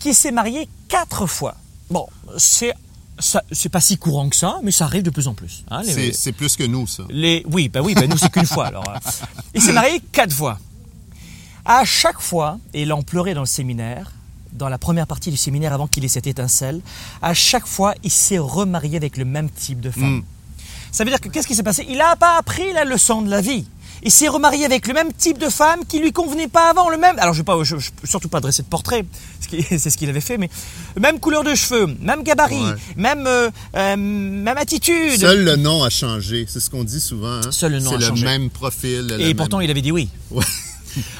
qui 0.00 0.14
s'est 0.14 0.32
marié 0.32 0.68
quatre 0.88 1.26
fois. 1.26 1.56
Bon, 1.90 2.06
c'est 2.36 2.74
c'est 3.50 3.68
pas 3.68 3.80
si 3.80 3.98
courant 3.98 4.28
que 4.28 4.36
ça, 4.36 4.58
mais 4.62 4.72
ça 4.72 4.84
arrive 4.84 5.02
de 5.02 5.10
plus 5.10 5.28
en 5.28 5.34
plus. 5.34 5.64
Hein, 5.70 5.82
c'est 5.84 6.32
plus 6.32 6.56
que 6.56 6.64
nous, 6.64 6.86
ça. 6.86 7.04
Les, 7.08 7.44
oui, 7.50 7.68
bah 7.68 7.80
oui, 7.82 7.94
bah 7.94 8.06
nous 8.06 8.16
c'est 8.16 8.30
qu'une 8.30 8.46
fois. 8.46 8.66
Alors, 8.66 8.88
euh. 8.88 8.98
il 9.54 9.62
s'est 9.62 9.72
marié 9.72 10.00
quatre 10.12 10.32
fois. 10.32 10.58
À 11.64 11.84
chaque 11.84 12.20
fois, 12.20 12.58
et 12.74 12.82
il 12.82 12.92
en 12.92 13.02
pleurait 13.02 13.34
dans 13.34 13.42
le 13.42 13.46
séminaire, 13.46 14.12
dans 14.52 14.68
la 14.68 14.78
première 14.78 15.06
partie 15.06 15.30
du 15.30 15.36
séminaire 15.36 15.72
avant 15.72 15.86
qu'il 15.86 16.04
ait 16.04 16.08
cette 16.08 16.26
étincelle, 16.26 16.80
à 17.20 17.34
chaque 17.34 17.66
fois, 17.66 17.94
il 18.02 18.10
s'est 18.10 18.38
remarié 18.38 18.96
avec 18.96 19.16
le 19.16 19.24
même 19.24 19.50
type 19.50 19.80
de 19.80 19.90
femme. 19.90 20.18
Hmm. 20.18 20.22
Ça 20.90 21.04
veut 21.04 21.10
dire 21.10 21.20
que 21.20 21.28
qu'est-ce 21.28 21.46
qui 21.46 21.54
s'est 21.54 21.62
passé? 21.62 21.86
Il 21.88 21.98
n'a 21.98 22.16
pas 22.16 22.36
appris 22.36 22.72
la 22.72 22.84
leçon 22.84 23.22
de 23.22 23.30
la 23.30 23.40
vie 23.40 23.64
il 24.04 24.10
s'est 24.10 24.28
remarié 24.28 24.64
avec 24.64 24.86
le 24.88 24.94
même 24.94 25.12
type 25.12 25.38
de 25.38 25.48
femme 25.48 25.80
qui 25.86 26.00
lui 26.00 26.12
convenait 26.12 26.48
pas 26.48 26.70
avant, 26.70 26.90
le 26.90 26.98
même. 26.98 27.18
Alors 27.18 27.34
je 27.34 27.42
ne 27.42 27.44
vais 27.44 27.84
pas, 27.84 28.04
surtout 28.04 28.28
pas 28.28 28.40
dresser 28.40 28.62
de 28.62 28.68
portrait, 28.68 29.04
c'est 29.50 29.90
ce 29.90 29.96
qu'il 29.96 30.08
avait 30.08 30.20
fait, 30.20 30.38
mais 30.38 30.50
même 31.00 31.20
couleur 31.20 31.44
de 31.44 31.54
cheveux, 31.54 31.86
même 32.00 32.22
gabarit, 32.22 32.64
même 32.96 33.26
euh, 33.26 33.50
euh, 33.76 33.96
même 33.96 34.56
attitude. 34.58 35.20
Seul 35.20 35.44
le 35.44 35.56
nom 35.56 35.84
a 35.84 35.90
changé, 35.90 36.46
c'est 36.48 36.60
ce 36.60 36.70
qu'on 36.70 36.84
dit 36.84 37.00
souvent. 37.00 37.40
Hein? 37.44 37.52
Seul 37.52 37.72
le 37.72 37.80
nom 37.80 37.92
a 37.92 38.00
changé. 38.00 38.06
C'est 38.16 38.32
le 38.32 38.38
même 38.38 38.50
profil. 38.50 39.16
Et 39.20 39.34
pourtant 39.34 39.60
il 39.60 39.70
avait 39.70 39.82
dit 39.82 39.92
oui. 39.92 40.08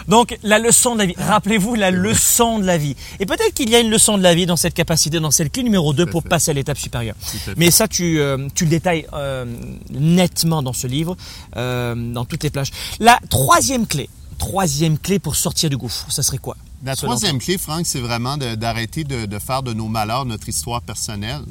Donc 0.08 0.38
la 0.42 0.58
leçon 0.58 0.94
de 0.94 1.00
la 1.00 1.06
vie, 1.06 1.14
rappelez-vous 1.16 1.74
la 1.74 1.90
leçon 1.90 2.58
de 2.58 2.64
la 2.64 2.78
vie. 2.78 2.96
Et 3.20 3.26
peut-être 3.26 3.54
qu'il 3.54 3.70
y 3.70 3.74
a 3.74 3.80
une 3.80 3.90
leçon 3.90 4.18
de 4.18 4.22
la 4.22 4.34
vie 4.34 4.46
dans 4.46 4.56
cette 4.56 4.74
capacité, 4.74 5.20
dans 5.20 5.30
cette 5.30 5.52
clé 5.52 5.62
numéro 5.62 5.92
2 5.92 6.06
pour 6.06 6.22
passer 6.22 6.50
à 6.50 6.54
l'étape 6.54 6.78
supérieure. 6.78 7.16
Mais 7.56 7.70
ça, 7.70 7.88
tu, 7.88 8.20
euh, 8.20 8.48
tu 8.54 8.64
le 8.64 8.70
détailles 8.70 9.06
euh, 9.12 9.44
nettement 9.90 10.62
dans 10.62 10.72
ce 10.72 10.86
livre, 10.86 11.16
euh, 11.56 11.94
dans 11.94 12.24
toutes 12.24 12.42
les 12.42 12.50
plages. 12.50 12.70
La 13.00 13.18
troisième 13.30 13.86
clé, 13.86 14.08
troisième 14.38 14.98
clé 14.98 15.18
pour 15.18 15.36
sortir 15.36 15.70
du 15.70 15.76
gouffre, 15.76 16.06
ça 16.10 16.22
serait 16.22 16.38
quoi 16.38 16.56
La 16.84 16.96
troisième 16.96 17.38
clé, 17.38 17.58
Franck, 17.58 17.86
c'est 17.86 18.00
vraiment 18.00 18.36
d'arrêter 18.36 19.04
de, 19.04 19.26
de, 19.26 19.38
faire 19.38 19.62
de 19.62 19.72
nos 19.72 19.88
malheurs 19.88 20.24
notre 20.24 20.48
histoire 20.48 20.82
personnelle 20.82 21.42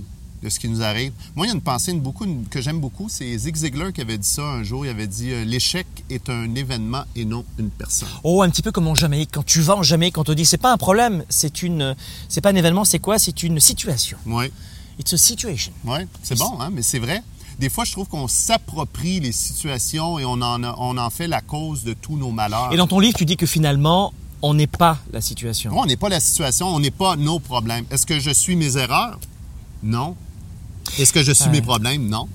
de 0.43 0.50
ce 0.50 0.60
qui 0.60 0.67
nous 0.67 0.81
arrive. 0.81 1.12
Moi, 1.36 1.45
il 1.45 1.50
y 1.50 1.51
a 1.51 1.55
une 1.55 1.62
pensée 1.62 1.93
beaucoup, 1.93 2.25
que 2.50 2.62
j'aime 2.62 2.79
beaucoup, 2.79 3.07
c'est 3.10 3.38
Zig 3.38 3.55
Ziglar 3.55 3.93
qui 3.93 4.01
avait 4.01 4.17
dit 4.17 4.27
ça 4.27 4.43
un 4.43 4.63
jour. 4.63 4.86
Il 4.86 4.89
avait 4.89 5.07
dit 5.07 5.31
euh, 5.31 5.43
L'échec 5.45 5.86
est 6.10 6.29
un 6.29 6.55
événement 6.55 7.03
et 7.15 7.25
non 7.25 7.45
une 7.60 7.69
personne. 7.69 8.07
Oh, 8.24 8.41
un 8.41 8.50
petit 8.50 8.62
peu 8.62 8.71
comme 8.71 8.88
en 8.88 8.95
Jamaïque. 8.95 9.29
Quand 9.33 9.45
tu 9.45 9.62
vas 9.62 9.75
en 9.75 9.83
Jamaïque, 9.83 10.17
on 10.17 10.24
te 10.24 10.31
dit 10.31 10.45
c'est 10.45 10.57
pas 10.57 10.71
un 10.71 10.77
problème, 10.77 11.24
c'est 11.29 11.62
une, 11.63 11.95
c'est 12.27 12.41
pas 12.41 12.50
un 12.50 12.55
événement, 12.55 12.86
c'est 12.86 13.00
quoi? 13.00 13.19
C'est 13.19 13.43
une 13.43 13.60
situation. 13.60 14.17
Oui. 14.25 14.51
It's 15.00 15.13
a 15.13 15.17
situation. 15.17 15.74
Oui, 15.86 16.00
c'est 16.21 16.38
bon, 16.38 16.60
hein, 16.60 16.69
mais 16.71 16.81
c'est 16.81 17.00
vrai. 17.00 17.24
Des 17.60 17.69
fois, 17.69 17.86
je 17.86 17.91
trouve 17.91 18.07
qu'on 18.07 18.27
s'approprie 18.27 19.19
les 19.19 19.31
situations 19.31 20.19
et 20.19 20.25
on 20.25 20.41
en, 20.41 20.63
on 20.63 20.98
en 20.98 21.10
fait 21.10 21.27
la 21.27 21.41
cause 21.41 21.83
de 21.83 21.93
tous 21.93 22.17
nos 22.17 22.31
malheurs. 22.31 22.74
Et 22.74 22.77
dans 22.77 22.88
ton 22.88 23.00
livre, 23.00 23.17
tu 23.17 23.25
dis 23.25 23.38
que 23.38 23.45
finalement, 23.45 24.13
on 24.41 24.53
n'est 24.53 24.67
pas 24.67 24.98
la 25.13 25.21
situation. 25.21 25.71
on 25.77 25.86
n'est 25.86 25.98
pas 25.98 26.10
la 26.10 26.19
situation, 26.19 26.67
on 26.67 26.79
n'est 26.79 26.91
pas 26.91 27.15
nos 27.15 27.39
problèmes. 27.39 27.86
Est-ce 27.91 28.05
que 28.05 28.19
je 28.19 28.31
suis 28.31 28.55
mes 28.55 28.77
erreurs? 28.77 29.19
Non. 29.83 30.15
Est-ce 31.00 31.13
que 31.13 31.24
je 31.24 31.31
suis 31.31 31.50
mes 31.50 31.62
problèmes? 31.62 32.07
Non. 32.07 32.27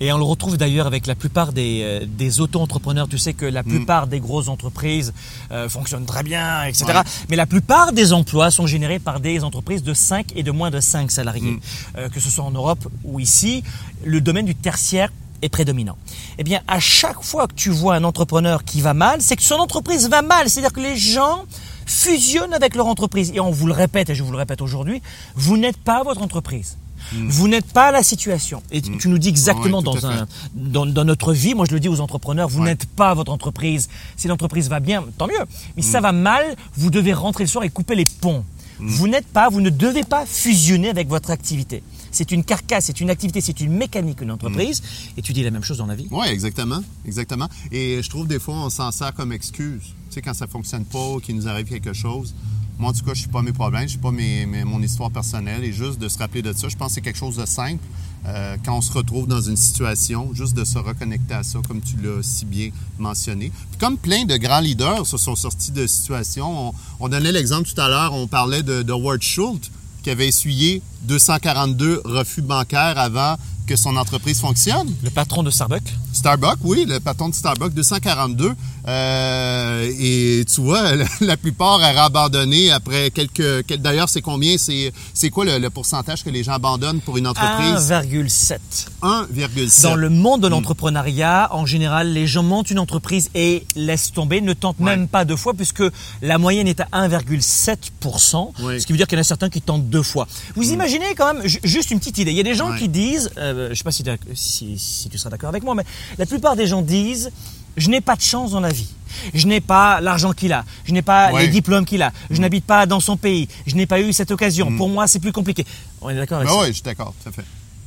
Et 0.00 0.12
on 0.12 0.18
le 0.18 0.24
retrouve 0.24 0.56
d'ailleurs 0.56 0.86
avec 0.86 1.06
la 1.06 1.14
plupart 1.14 1.52
des, 1.52 1.80
euh, 1.82 2.06
des 2.06 2.40
auto-entrepreneurs. 2.40 3.08
Tu 3.08 3.18
sais 3.18 3.34
que 3.34 3.44
la 3.44 3.62
mm. 3.62 3.66
plupart 3.66 4.06
des 4.06 4.20
grosses 4.20 4.48
entreprises 4.48 5.12
euh, 5.50 5.68
fonctionnent 5.68 6.06
très 6.06 6.22
bien, 6.22 6.64
etc. 6.64 7.00
Mais 7.28 7.36
la 7.36 7.46
plupart 7.46 7.92
des 7.92 8.12
emplois 8.12 8.50
sont 8.50 8.66
générés 8.66 9.00
par 9.00 9.18
des 9.20 9.42
entreprises 9.42 9.82
de 9.82 9.94
5 9.94 10.32
et 10.36 10.42
de 10.42 10.50
moins 10.50 10.70
de 10.70 10.80
5 10.80 11.10
salariés. 11.10 11.52
Mm. 11.52 11.60
Euh, 11.96 12.08
que 12.08 12.20
ce 12.20 12.30
soit 12.30 12.44
en 12.44 12.52
Europe 12.52 12.86
ou 13.04 13.18
ici, 13.18 13.64
le 14.04 14.20
domaine 14.20 14.46
du 14.46 14.54
tertiaire 14.54 15.10
est 15.42 15.48
prédominant. 15.48 15.96
Eh 16.38 16.44
bien, 16.44 16.60
à 16.68 16.80
chaque 16.80 17.22
fois 17.22 17.46
que 17.48 17.54
tu 17.54 17.70
vois 17.70 17.94
un 17.94 18.04
entrepreneur 18.04 18.64
qui 18.64 18.80
va 18.80 18.94
mal, 18.94 19.20
c'est 19.20 19.36
que 19.36 19.42
son 19.42 19.56
entreprise 19.56 20.08
va 20.08 20.22
mal. 20.22 20.48
C'est-à-dire 20.48 20.72
que 20.72 20.80
les 20.80 20.96
gens 20.96 21.44
fusionnent 21.86 22.54
avec 22.54 22.76
leur 22.76 22.86
entreprise. 22.86 23.32
Et 23.34 23.40
on 23.40 23.50
vous 23.50 23.66
le 23.66 23.72
répète, 23.72 24.10
et 24.10 24.14
je 24.14 24.22
vous 24.22 24.32
le 24.32 24.38
répète 24.38 24.62
aujourd'hui, 24.62 25.02
vous 25.34 25.56
n'êtes 25.56 25.76
pas 25.76 26.02
votre 26.04 26.22
entreprise. 26.22 26.76
Mm. 27.12 27.28
Vous 27.28 27.48
n'êtes 27.48 27.72
pas 27.72 27.90
la 27.90 28.02
situation. 28.02 28.62
Et 28.70 28.80
mm. 28.80 28.98
tu 28.98 29.08
nous 29.08 29.18
dis 29.18 29.28
exactement 29.28 29.82
dans, 29.82 30.06
un, 30.06 30.26
dans, 30.54 31.04
notre 31.04 31.32
vie, 31.32 31.54
moi 31.54 31.66
je 31.68 31.74
le 31.74 31.80
dis 31.80 31.88
aux 31.88 32.00
entrepreneurs, 32.00 32.48
vous 32.48 32.62
n'êtes 32.62 32.86
pas 32.86 33.14
votre 33.14 33.32
entreprise. 33.32 33.88
Si 34.16 34.28
l'entreprise 34.28 34.68
va 34.68 34.80
bien, 34.80 35.04
tant 35.16 35.26
mieux. 35.26 35.44
Mais 35.76 35.82
si 35.82 35.90
ça 35.90 36.00
mm. 36.00 36.04
va 36.04 36.12
mal, 36.12 36.56
vous 36.76 36.90
devez 36.90 37.12
rentrer 37.12 37.44
le 37.44 37.48
soir 37.48 37.64
et 37.64 37.70
couper 37.70 37.94
les 37.94 38.06
ponts. 38.06 38.44
Vous 38.80 39.08
n'êtes 39.08 39.26
pas, 39.26 39.48
vous 39.48 39.60
ne 39.60 39.70
devez 39.70 40.04
pas 40.04 40.24
fusionner 40.24 40.88
avec 40.88 41.08
votre 41.08 41.30
activité. 41.30 41.82
C'est 42.10 42.30
une 42.30 42.44
carcasse, 42.44 42.86
c'est 42.86 43.00
une 43.00 43.10
activité, 43.10 43.40
c'est 43.40 43.60
une 43.60 43.72
mécanique, 43.72 44.20
une 44.20 44.30
entreprise. 44.30 44.82
Et 45.16 45.22
tu 45.22 45.32
dis 45.32 45.42
la 45.42 45.50
même 45.50 45.64
chose 45.64 45.78
dans 45.78 45.86
la 45.86 45.94
vie. 45.94 46.06
Oui, 46.10 46.26
exactement. 46.28 46.80
Exactement. 47.04 47.48
Et 47.72 48.00
je 48.02 48.08
trouve 48.08 48.26
des 48.26 48.38
fois, 48.38 48.54
on 48.54 48.70
s'en 48.70 48.90
sert 48.92 49.14
comme 49.14 49.32
excuse. 49.32 49.82
Tu 49.82 50.14
sais, 50.14 50.22
quand 50.22 50.34
ça 50.34 50.46
fonctionne 50.46 50.84
pas, 50.84 51.16
qu'il 51.22 51.36
nous 51.36 51.48
arrive 51.48 51.66
quelque 51.66 51.92
chose, 51.92 52.34
moi, 52.78 52.90
en 52.90 52.92
tout 52.92 53.04
cas, 53.04 53.12
je 53.12 53.20
suis 53.20 53.28
pas 53.28 53.42
mes 53.42 53.52
problèmes, 53.52 53.82
je 53.82 53.88
suis 53.88 53.98
pas 53.98 54.12
mes, 54.12 54.46
mon 54.46 54.80
histoire 54.82 55.10
personnelle. 55.10 55.64
Et 55.64 55.72
juste 55.72 55.98
de 55.98 56.08
se 56.08 56.18
rappeler 56.18 56.42
de 56.42 56.52
ça, 56.52 56.68
je 56.68 56.76
pense 56.76 56.88
que 56.88 56.94
c'est 56.94 57.00
quelque 57.00 57.18
chose 57.18 57.36
de 57.36 57.46
simple. 57.46 57.82
Euh, 58.26 58.56
quand 58.64 58.76
on 58.76 58.80
se 58.80 58.92
retrouve 58.92 59.26
dans 59.26 59.40
une 59.40 59.56
situation, 59.56 60.32
juste 60.32 60.54
de 60.54 60.64
se 60.64 60.78
reconnecter 60.78 61.34
à 61.34 61.42
ça, 61.42 61.58
comme 61.66 61.80
tu 61.80 61.96
l'as 61.96 62.22
si 62.22 62.44
bien 62.44 62.70
mentionné. 62.98 63.52
comme 63.78 63.96
plein 63.96 64.24
de 64.24 64.36
grands 64.36 64.60
leaders 64.60 65.06
se 65.06 65.16
sont 65.16 65.36
sortis 65.36 65.70
de 65.70 65.86
situations, 65.86 66.72
on, 67.00 67.08
donnait 67.08 67.32
l'exemple 67.32 67.68
tout 67.68 67.80
à 67.80 67.88
l'heure, 67.88 68.12
on 68.12 68.26
parlait 68.26 68.62
de, 68.62 68.82
de 68.82 68.92
Ward 68.92 69.22
Schultz, 69.22 69.70
qui 70.02 70.10
avait 70.10 70.28
essuyé 70.28 70.82
242 71.02 72.02
refus 72.04 72.42
bancaires 72.42 72.98
avant 72.98 73.36
que 73.66 73.76
son 73.76 73.96
entreprise 73.96 74.40
fonctionne. 74.40 74.92
Le 75.02 75.10
patron 75.10 75.42
de 75.42 75.50
Starbucks? 75.50 75.94
Starbucks, 76.12 76.58
oui, 76.64 76.84
le 76.88 77.00
patron 77.00 77.28
de 77.28 77.34
Starbucks, 77.34 77.74
242. 77.74 78.52
Euh, 78.88 79.92
et 79.98 80.44
tu 80.46 80.62
vois, 80.62 80.82
la, 81.20 81.36
plupart 81.36 81.74
auraient 81.74 81.96
abandonné 81.96 82.70
après 82.70 83.10
quelques... 83.10 83.66
D'ailleurs, 83.76 84.08
c'est 84.08 84.22
combien? 84.22 84.56
C'est 84.58 85.30
quoi 85.30 85.44
le, 85.44 85.68
pourcentage 85.68 86.24
que 86.24 86.30
les 86.30 86.42
gens 86.42 86.52
abandonnent 86.52 87.00
pour 87.00 87.18
une 87.18 87.26
entreprise? 87.26 87.90
1,7. 87.90 88.58
1,7. 89.02 89.82
Dans 89.82 89.94
le 89.94 90.08
monde 90.08 90.40
de 90.42 90.48
hmm. 90.48 90.52
l'entrepreneuriat, 90.52 91.48
en 91.52 91.66
général, 91.66 92.12
les 92.12 92.26
gens 92.26 92.42
montent 92.42 92.70
une 92.70 92.78
entreprise 92.78 93.30
et 93.34 93.66
laissent 93.76 94.12
tomber, 94.12 94.40
ne 94.40 94.54
tentent 94.54 94.80
même 94.80 95.06
pas 95.06 95.24
deux 95.24 95.36
fois, 95.36 95.52
puisque 95.54 95.82
la 96.22 96.38
moyenne 96.38 96.66
est 96.66 96.80
à 96.80 96.88
1,7% 96.92 98.52
Ce 98.78 98.86
qui 98.86 98.92
veut 98.92 98.96
dire 98.96 99.06
qu'il 99.06 99.16
y 99.16 99.18
en 99.18 99.22
a 99.22 99.24
certains 99.24 99.50
qui 99.50 99.60
tentent 99.60 99.88
deux 99.88 100.02
fois. 100.02 100.26
Vous 100.56 100.70
hmm. 100.70 100.74
imaginez 100.74 101.14
quand 101.14 101.34
même, 101.34 101.42
juste 101.44 101.90
une 101.90 101.98
petite 101.98 102.18
idée, 102.18 102.30
il 102.30 102.36
y 102.36 102.40
a 102.40 102.44
des 102.44 102.54
gens 102.54 102.74
qui 102.76 102.88
disent... 102.88 103.30
Euh, 103.36 103.66
je 103.66 103.70
ne 103.70 103.74
sais 103.74 103.84
pas 103.84 103.92
si, 103.92 105.08
tu 105.10 105.18
seras 105.18 105.30
d'accord 105.30 105.50
avec 105.50 105.62
moi, 105.62 105.74
mais 105.74 105.84
la 106.18 106.26
plupart 106.26 106.56
des 106.56 106.66
gens 106.66 106.82
disent 106.82 107.30
je 107.76 107.88
n'ai 107.88 108.00
pas 108.00 108.16
de 108.16 108.20
chance 108.20 108.50
dans 108.50 108.60
la 108.60 108.72
vie. 108.72 108.88
Je 109.34 109.46
n'ai 109.46 109.60
pas 109.60 110.00
l'argent 110.00 110.32
qu'il 110.32 110.52
a. 110.52 110.64
Je 110.84 110.92
n'ai 110.92 111.02
pas 111.02 111.32
les 111.32 111.48
diplômes 111.48 111.84
qu'il 111.84 112.02
a. 112.02 112.12
Je 112.30 112.36
mm. 112.36 112.40
n'habite 112.40 112.64
pas 112.64 112.86
dans 112.86 113.00
son 113.00 113.16
pays. 113.16 113.48
Je 113.66 113.74
n'ai 113.74 113.86
pas 113.86 114.00
eu 114.00 114.12
cette 114.12 114.30
occasion. 114.30 114.70
Mm. 114.70 114.76
Pour 114.76 114.88
moi, 114.88 115.06
c'est 115.06 115.18
plus 115.18 115.32
compliqué. 115.32 115.64
On 116.00 116.08
est 116.10 116.14
d'accord 116.14 116.38
avec 116.38 116.48
ben 116.48 116.54
ça 116.54 116.60
Oui, 116.60 116.68
je 116.68 116.72
suis 116.74 116.82
d'accord, 116.82 117.14
tout 117.22 117.28
à 117.28 117.32
fait. 117.32 117.44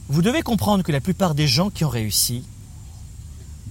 Vous 0.10 0.22
devez 0.22 0.42
comprendre 0.42 0.84
que 0.84 0.92
la 0.92 1.00
plupart 1.00 1.36
des 1.36 1.48
gens 1.48 1.70
qui 1.70 1.86
ont 1.86 1.90
réussi 1.90 2.44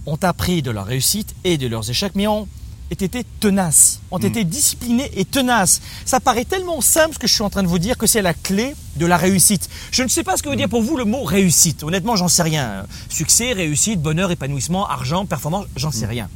ont 0.07 0.19
appris 0.23 0.63
de 0.63 0.71
leur 0.71 0.87
réussite 0.87 1.35
et 1.45 1.59
de 1.59 1.67
leurs 1.67 1.91
échecs, 1.91 2.13
mais 2.15 2.27
ont 2.27 2.49
été 2.91 3.25
tenaces, 3.39 4.01
ont 4.11 4.19
été 4.19 4.45
disciplinés 4.45 5.11
et 5.15 5.25
tenaces. 5.25 5.81
Ça 6.05 6.21
paraît 6.21 6.45
tellement 6.45 6.81
simple 6.81 7.15
ce 7.15 7.19
que 7.19 7.27
je 7.27 7.35
suis 7.35 7.43
en 7.43 7.51
train 7.51 7.63
de 7.63 7.69
vous 7.69 7.79
dire 7.79 7.97
que 7.97 8.07
c'est 8.07 8.23
la 8.23 8.35
clé 8.35 8.75
de 8.97 9.07
la 9.07 9.17
réussite. 9.17 9.69
Je 9.93 10.03
ne 10.03 10.09
sais 10.09 10.25
pas 10.25 10.37
ce 10.37 10.43
que 10.43 10.49
veut 10.49 10.57
dire 10.57 10.69
pour 10.69 10.83
vous 10.83 10.97
le 10.97 11.05
mot 11.05 11.23
réussite. 11.23 11.83
Honnêtement, 11.85 12.17
j'en 12.17 12.29
sais 12.29 12.43
rien. 12.43 12.85
Succès, 13.09 13.53
réussite, 13.53 14.01
bonheur, 14.03 14.31
épanouissement, 14.31 14.89
argent, 14.89 15.25
performance, 15.27 15.67
j'en 15.77 15.93
sais 15.93 16.07
mm. 16.07 16.11
rien. 16.11 16.29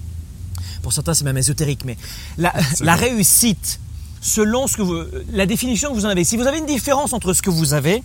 Pour 0.83 0.93
certains, 0.93 1.15
c'est 1.15 1.25
même 1.25 1.39
ésotérique, 1.39 1.85
mais 1.85 1.97
la, 2.39 2.53
réussite, 2.95 3.81
selon 4.21 4.67
ce 4.67 4.77
que 4.77 4.83
vous, 4.83 5.03
la 5.33 5.47
définition 5.47 5.91
que 5.91 5.95
vous 5.95 6.07
en 6.07 6.11
avez, 6.11 6.25
si 6.25 6.37
vous 6.37 6.47
avez 6.47 6.59
une 6.59 6.67
différence 6.67 7.13
entre 7.13 7.33
ce 7.33 7.43
que 7.43 7.51
vous 7.51 7.75
avez 7.75 8.03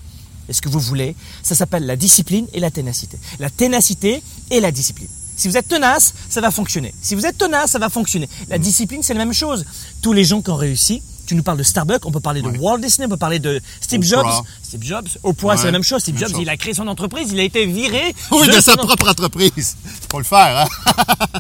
et 0.48 0.53
ce 0.53 0.62
que 0.62 0.70
vous 0.70 0.79
voulez, 0.79 1.15
ça 1.44 1.56
s'appelle 1.56 1.86
la 1.86 1.96
discipline 1.96 2.48
et 2.53 2.60
la 2.60 2.72
ténacité. 2.72 3.18
La 3.39 3.50
ténacité 3.50 4.24
et 4.50 4.60
la 4.60 4.72
discipline. 4.72 5.10
Si 5.39 5.48
vous 5.48 5.55
êtes 5.55 5.69
tenace, 5.69 6.13
ça 6.27 6.41
va 6.41 6.51
fonctionner. 6.51 6.93
Si 7.01 7.15
vous 7.15 7.25
êtes 7.25 7.38
tenace, 7.38 7.72
ça 7.72 7.79
va 7.79 7.88
fonctionner. 7.88 8.27
La 8.50 8.58
discipline, 8.58 9.01
c'est 9.01 9.13
la 9.13 9.24
même 9.24 9.34
chose. 9.34 9.63
Tous 10.01 10.12
les 10.12 10.25
gens 10.25 10.41
qui 10.41 10.50
ont 10.50 10.58
réussi 10.58 11.01
Tu 11.29 11.36
nous 11.36 11.43
parles 11.43 11.59
de 11.59 11.63
Starbucks, 11.63 12.07
on 12.07 12.12
peut 12.12 12.19
parler 12.19 12.41
de 12.41 12.48
Walt 12.57 12.79
Disney, 12.79 13.05
on 13.05 13.09
peut 13.09 13.15
parler 13.15 13.38
de 13.38 13.62
Steve 13.81 14.01
Jobs. 14.01 14.25
Steve 14.63 14.81
Jobs, 14.83 15.07
Oprah, 15.21 15.57
c'est 15.57 15.59
Ouais, 15.59 15.65
la 15.67 15.71
même 15.74 15.83
chose. 15.83 16.01
Steve 16.01 16.15
même 16.15 16.21
Jobs, 16.24 16.31
chose. 16.31 16.39
il 16.41 16.50
a 16.50 16.57
créé 16.57 16.74
son 16.74 16.88
entreprise, 16.88 17.29
il 17.31 17.39
a 17.39 17.43
été 17.43 17.67
viré. 17.67 18.15
Oui, 18.31 18.48
de 18.48 18.59
sa 18.59 18.75
propre 18.75 19.07
entreprise. 19.07 19.77
Faut 20.12 20.17
le 20.17 20.24
faire, 20.24 20.65
hein? 20.65 20.93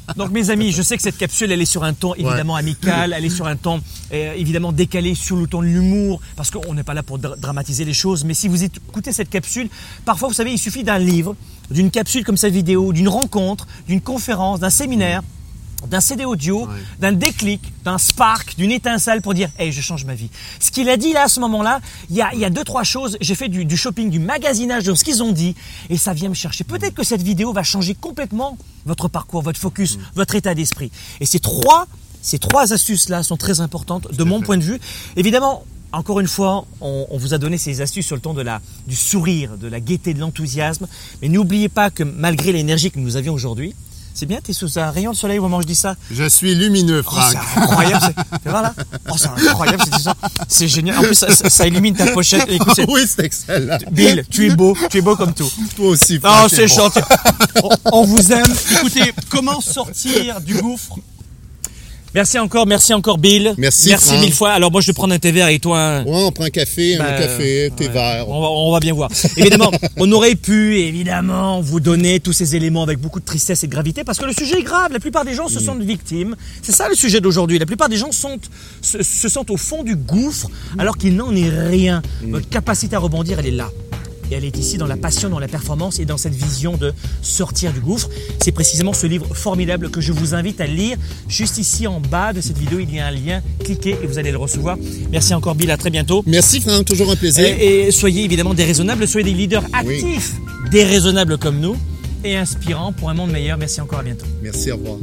Donc 0.15 0.29
mes 0.29 0.51
amis, 0.51 0.71
je 0.73 0.83
sais 0.83 0.95
que 0.95 1.01
cette 1.01 1.17
capsule, 1.17 1.51
elle 1.51 1.59
est 1.63 1.65
sur 1.65 1.83
un 1.83 1.93
ton 1.95 2.13
évidemment 2.13 2.55
amical, 2.55 3.13
elle 3.17 3.25
est 3.25 3.31
sur 3.31 3.47
un 3.47 3.55
ton 3.55 3.81
euh, 4.13 4.33
évidemment 4.35 4.71
décalé 4.71 5.15
sur 5.15 5.37
le 5.37 5.47
ton 5.47 5.61
de 5.61 5.65
l'humour, 5.67 6.21
parce 6.35 6.51
qu'on 6.51 6.75
n'est 6.75 6.83
pas 6.83 6.93
là 6.93 7.01
pour 7.01 7.17
dra- 7.17 7.35
dramatiser 7.35 7.83
les 7.83 7.93
choses. 7.95 8.25
Mais 8.25 8.35
si 8.35 8.47
vous 8.47 8.63
écoutez 8.63 9.11
cette 9.11 9.31
capsule, 9.31 9.69
parfois 10.05 10.27
vous 10.27 10.35
savez, 10.35 10.51
il 10.51 10.59
suffit 10.59 10.83
d'un 10.83 10.99
livre, 10.99 11.35
d'une 11.71 11.89
capsule 11.89 12.23
comme 12.23 12.37
sa 12.37 12.49
vidéo, 12.49 12.93
d'une 12.93 13.09
rencontre, 13.09 13.65
d'une 13.87 14.01
conférence, 14.01 14.59
d'un 14.59 14.69
séminaire 14.69 15.23
d'un 15.87 16.01
CD 16.01 16.25
audio, 16.25 16.61
Ouais. 16.65 16.73
d'un 16.99 17.11
déclic, 17.11 17.61
d'un 17.85 17.97
spark, 17.97 18.55
d'une 18.57 18.71
étincelle 18.71 19.21
pour 19.21 19.33
dire 19.33 19.49
Hey, 19.57 19.71
je 19.71 19.81
change 19.81 20.05
ma 20.05 20.13
vie. 20.15 20.29
Ce 20.59 20.71
qu'il 20.71 20.89
a 20.89 20.97
dit 20.97 21.13
là 21.13 21.23
à 21.23 21.27
ce 21.27 21.39
moment-là, 21.39 21.79
il 22.09 22.15
y 22.15 22.21
a, 22.21 22.33
il 22.33 22.39
y 22.39 22.45
a 22.45 22.49
deux, 22.49 22.63
trois 22.63 22.83
choses. 22.83 23.17
J'ai 23.21 23.35
fait 23.35 23.47
du, 23.49 23.65
du 23.65 23.77
shopping, 23.77 24.09
du 24.09 24.19
magasinage 24.19 24.83
de 24.83 24.93
ce 24.93 25.03
qu'ils 25.03 25.23
ont 25.23 25.31
dit 25.31 25.55
et 25.89 25.97
ça 25.97 26.13
vient 26.13 26.29
me 26.29 26.33
chercher. 26.33 26.63
Peut-être 26.63 26.93
que 26.95 27.03
cette 27.03 27.21
vidéo 27.21 27.53
va 27.53 27.63
changer 27.63 27.95
complètement 27.95 28.57
votre 28.85 29.07
parcours, 29.07 29.41
votre 29.41 29.59
focus, 29.59 29.97
votre 30.15 30.35
état 30.35 30.53
d'esprit. 30.53 30.91
Et 31.21 31.25
ces 31.25 31.39
trois, 31.39 31.87
ces 32.21 32.39
trois 32.39 32.73
astuces-là 32.73 33.23
sont 33.23 33.37
très 33.37 33.61
importantes 33.61 34.11
de 34.13 34.23
mon 34.23 34.41
point 34.41 34.57
de 34.57 34.63
vue. 34.63 34.79
Évidemment, 35.15 35.63
encore 35.91 36.19
une 36.19 36.27
fois, 36.27 36.65
on, 36.81 37.07
on 37.09 37.17
vous 37.17 37.33
a 37.33 37.37
donné 37.39 37.57
ces 37.57 37.81
astuces 37.81 38.05
sur 38.05 38.15
le 38.15 38.21
ton 38.21 38.33
de 38.35 38.41
la, 38.43 38.61
du 38.87 38.95
sourire, 38.95 39.57
de 39.57 39.67
la 39.67 39.79
gaieté, 39.79 40.13
de 40.13 40.19
l'enthousiasme. 40.19 40.87
Mais 41.21 41.29
n'oubliez 41.29 41.69
pas 41.69 41.89
que 41.89 42.03
malgré 42.03 42.51
l'énergie 42.51 42.91
que 42.91 42.99
nous 42.99 43.15
avions 43.15 43.33
aujourd'hui, 43.33 43.73
c'est 44.19 44.25
bien, 44.25 44.39
tu 44.43 44.51
es 44.51 44.53
sous 44.53 44.77
un 44.77 44.91
rayon 44.91 45.11
de 45.11 45.15
soleil 45.15 45.39
au 45.39 45.43
moment 45.43 45.57
où 45.57 45.61
je 45.61 45.67
dis 45.67 45.75
ça. 45.75 45.95
Je 46.11 46.27
suis 46.27 46.53
lumineux, 46.55 47.01
Oh, 47.05 47.09
Franck. 47.11 47.31
c'est 47.31 47.59
incroyable. 47.61 48.05
c'est- 48.05 48.39
Fais 48.43 48.49
voir 48.49 48.61
là. 48.63 48.73
Oh, 49.09 49.15
c'est 49.17 49.27
incroyable 49.47 49.81
cette 49.85 49.95
histoire. 49.95 50.15
C'est 50.47 50.67
génial. 50.67 50.97
En 50.97 51.01
plus, 51.03 51.15
ça, 51.15 51.33
ça- 51.33 51.49
ça 51.49 51.67
illumine 51.67 51.95
ta 51.95 52.07
pochette. 52.07 52.45
Écoute, 52.49 52.79
oui, 52.89 53.01
c'est 53.07 53.23
excellent. 53.25 53.77
Bill, 53.91 54.25
tu 54.29 54.47
es 54.47 54.55
beau. 54.55 54.75
Tu 54.89 54.97
es 54.97 55.01
beau 55.01 55.15
comme 55.15 55.33
tout. 55.33 55.49
Toi 55.77 55.87
aussi, 55.87 56.19
Oh, 56.23 56.27
Franck. 56.27 56.49
c'est 56.49 56.67
bon. 56.67 56.73
gentil. 56.75 56.99
On, 57.63 57.69
on 57.99 58.03
vous 58.03 58.31
aime. 58.33 58.53
Écoutez, 58.79 59.13
comment 59.29 59.61
sortir 59.61 60.41
du 60.41 60.55
gouffre 60.55 60.95
Merci 62.15 62.39
encore, 62.39 62.65
merci 62.65 62.93
encore 62.93 63.17
Bill. 63.17 63.53
Merci, 63.57 63.89
Merci 63.89 64.09
Franck. 64.09 64.21
mille 64.21 64.33
fois. 64.33 64.51
Alors 64.51 64.71
moi 64.71 64.81
je 64.81 64.87
vais 64.87 64.93
prendre 64.93 65.13
un 65.13 65.19
thé 65.19 65.31
vert 65.31 65.47
et 65.49 65.59
toi 65.59 65.79
un... 65.79 66.03
Ouais, 66.05 66.11
on 66.25 66.31
prend 66.31 66.45
un 66.45 66.49
café, 66.49 66.95
un 66.95 67.03
Ben, 67.03 67.19
café, 67.19 67.71
thé 67.75 67.87
ouais. 67.87 67.93
vert. 67.93 68.27
On 68.29 68.41
va, 68.41 68.47
on 68.49 68.71
va 68.71 68.79
bien 68.79 68.93
voir. 68.93 69.09
Évidemment, 69.37 69.71
on 69.97 70.11
aurait 70.11 70.35
pu 70.35 70.77
évidemment 70.79 71.61
vous 71.61 71.79
donner 71.79 72.19
tous 72.19 72.33
ces 72.33 72.55
éléments 72.55 72.83
avec 72.83 72.99
beaucoup 72.99 73.19
de 73.19 73.25
tristesse 73.25 73.63
et 73.63 73.67
de 73.67 73.71
gravité 73.71 74.03
parce 74.03 74.17
que 74.17 74.25
le 74.25 74.33
sujet 74.33 74.59
est 74.59 74.63
grave. 74.63 74.91
La 74.91 74.99
plupart 74.99 75.23
des 75.25 75.33
gens 75.33 75.45
Mm. 75.45 75.49
se 75.49 75.59
sentent 75.59 75.81
victimes. 75.83 76.35
C'est 76.61 76.71
ça 76.73 76.87
le 76.89 76.95
sujet 76.95 77.21
d'aujourd'hui. 77.21 77.59
La 77.59 77.65
plupart 77.65 77.89
des 77.89 77.97
gens 77.97 78.11
sont, 78.11 78.37
se, 78.81 79.01
se 79.03 79.29
sentent 79.29 79.49
au 79.51 79.57
fond 79.57 79.83
du 79.83 79.95
gouffre 79.95 80.47
alors 80.77 80.97
qu'il 80.97 81.15
n'en 81.15 81.35
est 81.35 81.49
rien. 81.49 82.01
Mm. 82.23 82.31
Votre 82.31 82.49
capacité 82.49 82.95
à 82.95 82.99
rebondir, 82.99 83.37
elle 83.39 83.47
est 83.47 83.51
là. 83.51 83.69
Et 84.31 84.35
elle 84.35 84.45
est 84.45 84.57
ici 84.57 84.77
dans 84.77 84.87
la 84.87 84.97
passion, 84.97 85.29
dans 85.29 85.39
la 85.39 85.47
performance 85.47 85.99
et 85.99 86.05
dans 86.05 86.17
cette 86.17 86.35
vision 86.35 86.77
de 86.77 86.93
sortir 87.21 87.73
du 87.73 87.79
gouffre. 87.79 88.09
C'est 88.41 88.51
précisément 88.51 88.93
ce 88.93 89.07
livre 89.07 89.33
formidable 89.33 89.89
que 89.89 90.01
je 90.01 90.11
vous 90.11 90.33
invite 90.33 90.61
à 90.61 90.67
lire. 90.67 90.97
Juste 91.27 91.57
ici 91.57 91.87
en 91.87 91.99
bas 91.99 92.33
de 92.33 92.41
cette 92.41 92.57
vidéo, 92.57 92.79
il 92.79 92.93
y 92.93 92.99
a 92.99 93.07
un 93.07 93.11
lien. 93.11 93.41
Cliquez 93.63 93.97
et 94.01 94.07
vous 94.07 94.17
allez 94.17 94.31
le 94.31 94.37
recevoir. 94.37 94.77
Merci 95.11 95.33
encore 95.33 95.55
Bill, 95.55 95.71
à 95.71 95.77
très 95.77 95.89
bientôt. 95.89 96.23
Merci, 96.25 96.61
Franck, 96.61 96.85
toujours 96.85 97.11
un 97.11 97.15
plaisir. 97.15 97.45
Et, 97.45 97.87
et 97.87 97.91
soyez 97.91 98.23
évidemment 98.23 98.53
déraisonnables, 98.53 99.07
soyez 99.07 99.25
des 99.25 99.33
leaders 99.33 99.63
actifs, 99.73 100.33
déraisonnables 100.71 101.37
comme 101.37 101.59
nous 101.59 101.75
et 102.23 102.35
inspirants 102.35 102.93
pour 102.93 103.09
un 103.09 103.13
monde 103.13 103.31
meilleur. 103.31 103.57
Merci 103.57 103.81
encore, 103.81 103.99
à 103.99 104.03
bientôt. 104.03 104.25
Merci, 104.41 104.71
au 104.71 104.77
revoir. 104.77 104.97